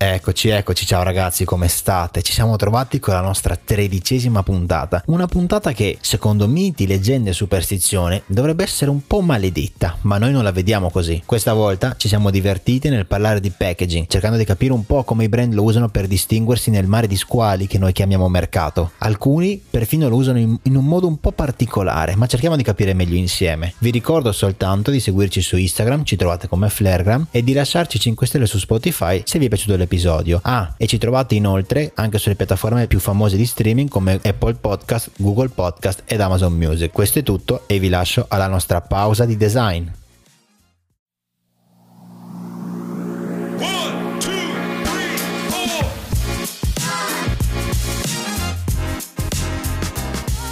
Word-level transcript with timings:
Eccoci, 0.00 0.50
eccoci, 0.50 0.86
ciao 0.86 1.02
ragazzi, 1.02 1.44
come 1.44 1.66
state? 1.66 2.22
Ci 2.22 2.32
siamo 2.32 2.54
trovati 2.54 3.00
con 3.00 3.14
la 3.14 3.20
nostra 3.20 3.56
tredicesima 3.56 4.44
puntata. 4.44 5.02
Una 5.06 5.26
puntata 5.26 5.72
che, 5.72 5.98
secondo 6.00 6.46
miti, 6.46 6.86
leggende 6.86 7.30
e 7.30 7.32
superstizione, 7.32 8.22
dovrebbe 8.26 8.62
essere 8.62 8.92
un 8.92 9.04
po' 9.04 9.22
maledetta, 9.22 9.96
ma 10.02 10.16
noi 10.18 10.30
non 10.30 10.44
la 10.44 10.52
vediamo 10.52 10.88
così. 10.90 11.20
Questa 11.26 11.52
volta 11.52 11.96
ci 11.96 12.06
siamo 12.06 12.30
divertiti 12.30 12.88
nel 12.88 13.06
parlare 13.06 13.40
di 13.40 13.50
packaging, 13.50 14.06
cercando 14.06 14.36
di 14.36 14.44
capire 14.44 14.72
un 14.72 14.86
po' 14.86 15.02
come 15.02 15.24
i 15.24 15.28
brand 15.28 15.52
lo 15.52 15.64
usano 15.64 15.88
per 15.88 16.06
distinguersi 16.06 16.70
nel 16.70 16.86
mare 16.86 17.08
di 17.08 17.16
squali 17.16 17.66
che 17.66 17.78
noi 17.78 17.92
chiamiamo 17.92 18.28
mercato. 18.28 18.92
Alcuni 18.98 19.60
perfino 19.68 20.08
lo 20.08 20.14
usano 20.14 20.38
in, 20.38 20.56
in 20.62 20.76
un 20.76 20.84
modo 20.84 21.08
un 21.08 21.18
po' 21.18 21.32
particolare, 21.32 22.14
ma 22.14 22.28
cerchiamo 22.28 22.54
di 22.54 22.62
capire 22.62 22.94
meglio 22.94 23.16
insieme. 23.16 23.74
Vi 23.78 23.90
ricordo 23.90 24.30
soltanto 24.30 24.92
di 24.92 25.00
seguirci 25.00 25.42
su 25.42 25.56
Instagram, 25.56 26.04
ci 26.04 26.14
trovate 26.14 26.46
come 26.46 26.68
Flaregram, 26.68 27.26
e 27.32 27.42
di 27.42 27.52
lasciarci 27.52 27.98
5 27.98 28.26
stelle 28.28 28.46
su 28.46 28.58
Spotify 28.58 29.22
se 29.24 29.40
vi 29.40 29.46
è 29.46 29.48
piaciuto 29.48 29.72
l'episodio 29.72 29.86
episodio. 29.98 30.40
Ah, 30.44 30.74
e 30.76 30.86
ci 30.86 30.96
trovate 30.96 31.34
inoltre 31.34 31.90
anche 31.94 32.18
sulle 32.18 32.36
piattaforme 32.36 32.86
più 32.86 33.00
famose 33.00 33.36
di 33.36 33.44
streaming 33.44 33.88
come 33.88 34.20
Apple 34.22 34.54
Podcast, 34.54 35.10
Google 35.16 35.48
Podcast 35.48 36.04
ed 36.06 36.20
Amazon 36.20 36.54
Music. 36.54 36.92
Questo 36.92 37.18
è 37.18 37.22
tutto 37.22 37.64
e 37.66 37.78
vi 37.78 37.88
lascio 37.88 38.24
alla 38.28 38.46
nostra 38.46 38.80
pausa 38.80 39.24
di 39.24 39.36
design. 39.36 39.97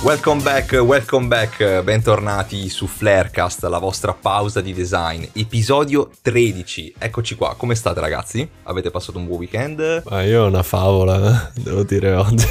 Welcome 0.06 0.40
back, 0.40 0.70
welcome 0.70 1.26
back, 1.26 1.82
bentornati 1.82 2.68
su 2.68 2.86
Flarecast, 2.86 3.64
la 3.64 3.78
vostra 3.78 4.12
pausa 4.14 4.60
di 4.60 4.72
design, 4.72 5.24
episodio 5.32 6.10
13. 6.22 6.94
Eccoci 6.96 7.34
qua, 7.34 7.56
come 7.56 7.74
state 7.74 7.98
ragazzi? 7.98 8.48
Avete 8.62 8.92
passato 8.92 9.18
un 9.18 9.26
buon 9.26 9.38
weekend? 9.38 10.04
Ma 10.08 10.22
io 10.22 10.44
ho 10.44 10.46
una 10.46 10.62
favola, 10.62 11.50
devo 11.58 11.82
dire 11.82 12.14
oggi. 12.14 12.46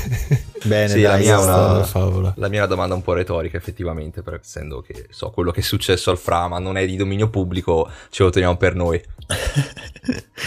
Bene, 0.66 0.88
sì, 0.89 1.02
dai, 1.02 1.11
la, 1.11 1.17
mia 1.17 1.39
una, 1.39 1.71
una 1.73 1.83
favola. 1.83 2.33
la 2.38 2.47
mia 2.47 2.58
è 2.58 2.61
una 2.61 2.69
domanda 2.69 2.95
un 2.95 3.02
po' 3.02 3.13
retorica 3.13 3.58
effettivamente, 3.58 4.21
per, 4.21 4.39
essendo 4.41 4.81
che 4.81 5.07
so 5.09 5.30
quello 5.30 5.52
che 5.52 5.59
è 5.61 5.63
successo 5.63 6.11
al 6.11 6.17
Fra, 6.17 6.47
ma 6.47 6.59
non 6.59 6.77
è 6.77 6.85
di 6.85 6.95
dominio 6.95 7.30
pubblico, 7.30 7.89
ce 8.09 8.23
lo 8.23 8.30
teniamo 8.30 8.57
per 8.57 8.75
noi. 8.75 9.02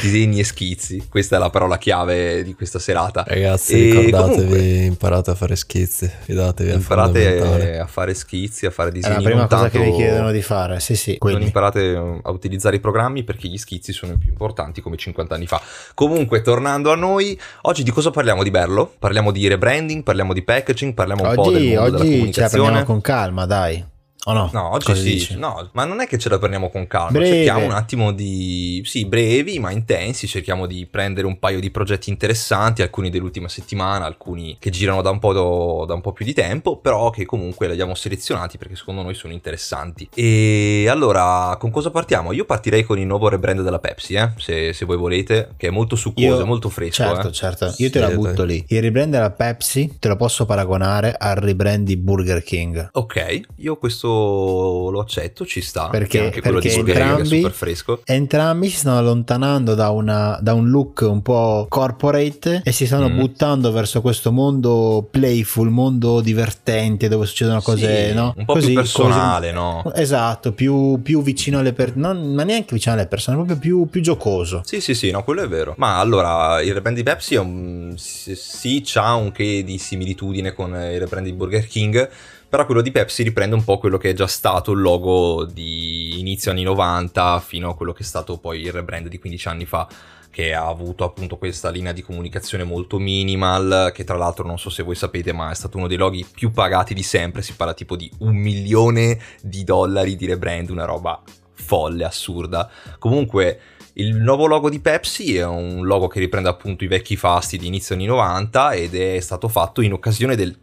Disegni 0.00 0.38
e 0.40 0.44
schizzi, 0.44 1.06
questa 1.08 1.36
è 1.36 1.38
la 1.38 1.50
parola 1.50 1.78
chiave 1.78 2.42
di 2.44 2.54
questa 2.54 2.78
serata. 2.78 3.24
Ragazzi, 3.26 3.72
E 3.72 4.00
ricordatevi, 4.00 4.36
comunque- 4.36 4.58
imparate 4.84 5.30
a 5.30 5.34
fare 5.34 5.56
schizzi, 5.56 6.10
fidatevi, 6.20 6.70
è 6.70 6.74
Imparate 6.74 7.78
a 7.78 7.86
fare 7.86 8.14
schizzi, 8.14 8.66
a 8.66 8.70
fare 8.70 8.90
È 8.90 8.92
disegni. 8.92 9.14
la 9.14 9.20
prima 9.22 9.38
non 9.40 9.48
cosa 9.48 9.68
che 9.68 9.78
vi 9.78 9.84
tanto- 9.84 9.98
chiedono 9.98 10.30
di 10.30 10.42
fare, 10.42 10.78
sì 10.80 10.94
sì. 10.94 11.10
Non 11.10 11.18
Quindi, 11.18 11.44
imparate 11.46 11.80
eh, 11.92 12.20
a 12.22 12.30
utilizzare 12.30 12.76
i 12.76 12.80
programmi 12.80 13.24
perché 13.24 13.48
gli 13.48 13.56
schizzi 13.58 13.92
sono 13.92 14.16
più 14.16 14.30
importanti 14.30 14.80
come 14.80 14.96
50 14.96 15.34
anni 15.34 15.46
fa. 15.46 15.60
Comunque, 15.94 16.42
tornando 16.42 16.92
a 16.92 16.94
noi, 16.96 17.38
oggi 17.62 17.82
di 17.82 17.90
cosa 17.90 18.10
parliamo 18.10 18.42
di 18.44 18.50
bello? 18.50 18.92
Parliamo 18.98 19.32
di 19.32 19.48
rebranding, 19.48 20.02
parliamo 20.08 20.32
di 20.32 20.42
packaging, 20.42 20.94
parliamo 20.94 21.28
un 21.28 21.34
po' 21.34 21.50
del 21.50 21.56
oggi, 21.56 21.74
mondo 21.74 21.82
della 21.82 21.82
oggi 21.82 21.98
ce 21.98 22.00
la 22.00 22.16
comunicazione. 22.16 22.48
prendiamo 22.48 22.86
con 22.86 23.00
calma, 23.02 23.44
dai. 23.44 23.84
O 24.24 24.32
no? 24.32 24.50
No, 24.52 24.72
oggi 24.72 24.86
Cosa 24.86 25.00
sì, 25.00 25.12
dici? 25.12 25.36
no, 25.38 25.70
ma 25.72 25.84
non 25.84 26.00
è 26.00 26.06
che 26.06 26.18
ce 26.18 26.28
la 26.28 26.38
prendiamo 26.38 26.68
con 26.70 26.86
calma, 26.86 27.12
Breve. 27.12 27.28
cerchiamo 27.36 27.64
un 27.64 27.70
attimo 27.70 28.12
di, 28.12 28.82
sì, 28.84 29.06
brevi 29.06 29.58
ma 29.58 29.70
intensi, 29.70 30.26
cerchiamo 30.26 30.66
di 30.66 30.86
prendere 30.86 31.26
un 31.26 31.38
paio 31.38 31.60
di 31.60 31.70
progetti 31.70 32.10
interessanti, 32.10 32.82
alcuni 32.82 33.08
dell'ultima 33.10 33.48
settimana, 33.48 34.04
alcuni 34.04 34.56
che 34.58 34.68
girano 34.70 35.00
da 35.02 35.10
un 35.10 35.18
po', 35.18 35.32
do- 35.32 35.84
da 35.86 35.94
un 35.94 36.00
po' 36.02 36.12
più 36.12 36.24
di 36.26 36.34
tempo, 36.34 36.78
però 36.78 37.08
che 37.10 37.24
comunque 37.24 37.66
li 37.68 37.72
abbiamo 37.72 37.94
selezionati 37.94 38.58
perché 38.58 38.76
secondo 38.76 39.02
noi 39.02 39.14
sono 39.14 39.32
interessanti. 39.32 40.08
E 40.12 40.86
allora, 40.90 41.56
con 41.58 41.70
cosa 41.70 41.90
partiamo? 41.90 42.32
Io 42.32 42.44
partirei 42.44 42.82
con 42.82 42.98
il 42.98 43.06
nuovo 43.06 43.28
rebrand 43.28 43.62
della 43.62 43.78
Pepsi, 43.78 44.14
eh, 44.14 44.32
se, 44.36 44.72
se 44.74 44.84
voi 44.84 44.96
volete, 44.98 45.54
che 45.56 45.68
è 45.68 45.70
molto 45.70 45.96
succoso, 45.96 46.26
Io- 46.26 46.40
è 46.42 46.44
molto 46.44 46.68
fresco. 46.68 47.02
Certo, 47.04 47.28
eh. 47.28 47.32
certo. 47.32 47.64
Io 47.78 47.88
te 47.88 47.92
Sì, 47.92 47.98
la 48.00 48.06
dai. 48.08 48.16
butto 48.16 48.44
lì. 48.44 48.62
Il 48.68 48.82
rebrand 48.82 49.12
della 49.12 49.30
Pepsi 49.30 49.96
te 49.98 50.08
lo 50.08 50.16
posso 50.16 50.44
paragonare 50.44 51.14
al 51.16 51.36
rebrand 51.36 51.86
di 51.86 51.96
Burger 51.96 52.42
King. 52.42 52.90
Ok, 52.92 53.40
io 53.56 53.76
questo 53.76 54.07
lo 54.08 55.00
accetto, 55.00 55.44
ci 55.46 55.60
sta. 55.60 55.88
Perché- 55.88 56.18
che 56.18 56.24
anche 56.24 56.40
quello 56.40 56.60
di 56.60 56.68
Burger 56.68 56.84
King 56.96 56.96
è 57.06 57.10
entrambi- 57.10 57.36
super 57.36 57.52
fresco. 57.52 58.00
Entrambi 58.04 58.68
si 58.68 58.76
stanno 58.78 58.98
allontanando 58.98 59.74
da, 59.74 59.90
una- 59.90 60.38
da 60.40 60.54
un 60.54 60.68
look 60.68 61.04
un 61.08 61.22
po' 61.22 61.66
corporate 61.68 62.62
e 62.64 62.72
si 62.72 62.86
stanno 62.86 63.08
Mm. 63.08 63.18
buttando 63.18 63.70
verso 63.72 64.00
questo 64.00 64.32
mondo 64.32 65.06
playful, 65.10 65.68
mondo 65.70 66.20
divertente 66.20 67.08
dove 67.08 67.26
succedono 67.26 67.60
cose, 67.60 68.08
Sì, 68.08 68.14
no? 68.14 68.34
Un 68.36 68.44
po' 68.44 68.52
Così, 68.54 68.66
più 68.66 68.74
personale, 68.76 69.52
no? 69.52 69.80
così- 69.84 70.00
Esatto, 70.00 70.52
più, 70.52 71.00
più 71.02 71.22
vicino 71.22 71.58
alle 71.58 71.72
persone, 71.72 72.12
ma 72.14 72.42
neanche 72.44 72.74
vicino 72.74 72.94
alle 72.94 73.06
persone, 73.06 73.36
proprio 73.36 73.56
più, 73.58 73.86
più 73.88 74.00
giocoso. 74.00 74.62
Sì, 74.64 74.80
sì, 74.80 74.94
sì, 74.94 75.10
no, 75.10 75.22
quello 75.24 75.42
è 75.42 75.48
vero. 75.48 75.74
Ma 75.78 75.98
allora, 75.98 76.60
il 76.62 76.72
rebrand 76.74 76.96
di 76.96 77.02
Pepsi 77.02 77.34
è 77.34 77.38
un... 77.38 77.94
sì, 77.96 78.34
sì, 78.34 78.82
c'ha 78.84 79.14
un 79.14 79.32
che 79.32 79.62
di 79.64 79.78
similitudine 79.78 80.52
con 80.52 80.70
il 80.70 80.98
rebrand 80.98 81.26
di 81.26 81.32
Burger 81.32 81.66
King, 81.66 82.08
però 82.48 82.64
quello 82.64 82.80
di 82.80 82.90
Pepsi 82.90 83.22
riprende 83.22 83.54
un 83.54 83.64
po' 83.64 83.78
quello 83.78 83.98
che 83.98 84.10
è 84.10 84.14
già 84.14 84.26
stato 84.26 84.72
il 84.72 84.80
logo 84.80 85.44
di 85.44 86.18
inizio 86.18 86.50
anni 86.50 86.62
90 86.62 87.40
fino 87.40 87.70
a 87.70 87.76
quello 87.76 87.92
che 87.92 88.02
è 88.02 88.06
stato 88.06 88.38
poi 88.38 88.62
il 88.62 88.72
rebrand 88.72 89.08
di 89.08 89.18
15 89.18 89.48
anni 89.48 89.66
fa 89.66 89.86
che 90.30 90.54
ha 90.54 90.66
avuto 90.66 91.04
appunto 91.04 91.36
questa 91.36 91.68
linea 91.68 91.92
di 91.92 92.02
comunicazione 92.02 92.62
molto 92.62 92.98
minimal, 92.98 93.90
che 93.92 94.04
tra 94.04 94.16
l'altro 94.16 94.46
non 94.46 94.58
so 94.58 94.70
se 94.70 94.82
voi 94.82 94.94
sapete, 94.94 95.32
ma 95.32 95.50
è 95.50 95.54
stato 95.54 95.78
uno 95.78 95.88
dei 95.88 95.96
loghi 95.96 96.24
più 96.30 96.52
pagati 96.52 96.94
di 96.94 97.02
sempre, 97.02 97.42
si 97.42 97.54
parla 97.54 97.74
tipo 97.74 97.96
di 97.96 98.10
un 98.18 98.36
milione 98.36 99.18
di 99.42 99.64
dollari 99.64 100.16
di 100.16 100.26
rebrand, 100.26 100.70
una 100.70 100.84
roba 100.84 101.20
folle, 101.52 102.04
assurda. 102.04 102.70
Comunque 102.98 103.60
il 103.94 104.14
nuovo 104.14 104.46
logo 104.46 104.70
di 104.70 104.78
Pepsi 104.78 105.36
è 105.36 105.44
un 105.44 105.84
logo 105.84 106.06
che 106.06 106.20
riprende 106.20 106.48
appunto 106.48 106.84
i 106.84 106.86
vecchi 106.86 107.16
fasti 107.16 107.58
di 107.58 107.66
inizio 107.66 107.96
anni 107.96 108.06
90 108.06 108.70
ed 108.72 108.94
è 108.94 109.18
stato 109.18 109.48
fatto 109.48 109.80
in 109.80 109.92
occasione 109.92 110.36
del... 110.36 110.56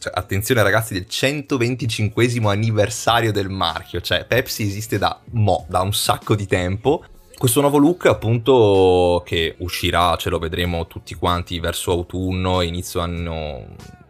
a- 0.00 0.02
cioè, 0.02 0.12
attenzione 0.14 0.62
ragazzi, 0.62 0.94
del 0.94 1.06
125 1.06 2.50
anniversario 2.50 3.32
del 3.32 3.48
marchio, 3.50 4.00
cioè 4.00 4.24
Pepsi 4.24 4.62
esiste 4.62 4.98
da 4.98 5.20
mo, 5.32 5.66
da 5.68 5.80
un 5.82 5.92
sacco 5.92 6.34
di 6.34 6.46
tempo. 6.46 7.04
Questo 7.36 7.60
nuovo 7.60 7.78
look 7.78 8.06
appunto 8.06 9.22
che 9.24 9.54
uscirà, 9.58 10.16
ce 10.16 10.28
lo 10.28 10.38
vedremo 10.38 10.86
tutti 10.86 11.14
quanti 11.14 11.58
verso 11.58 11.90
autunno, 11.92 12.60
inizio 12.60 13.00
anno 13.00 13.64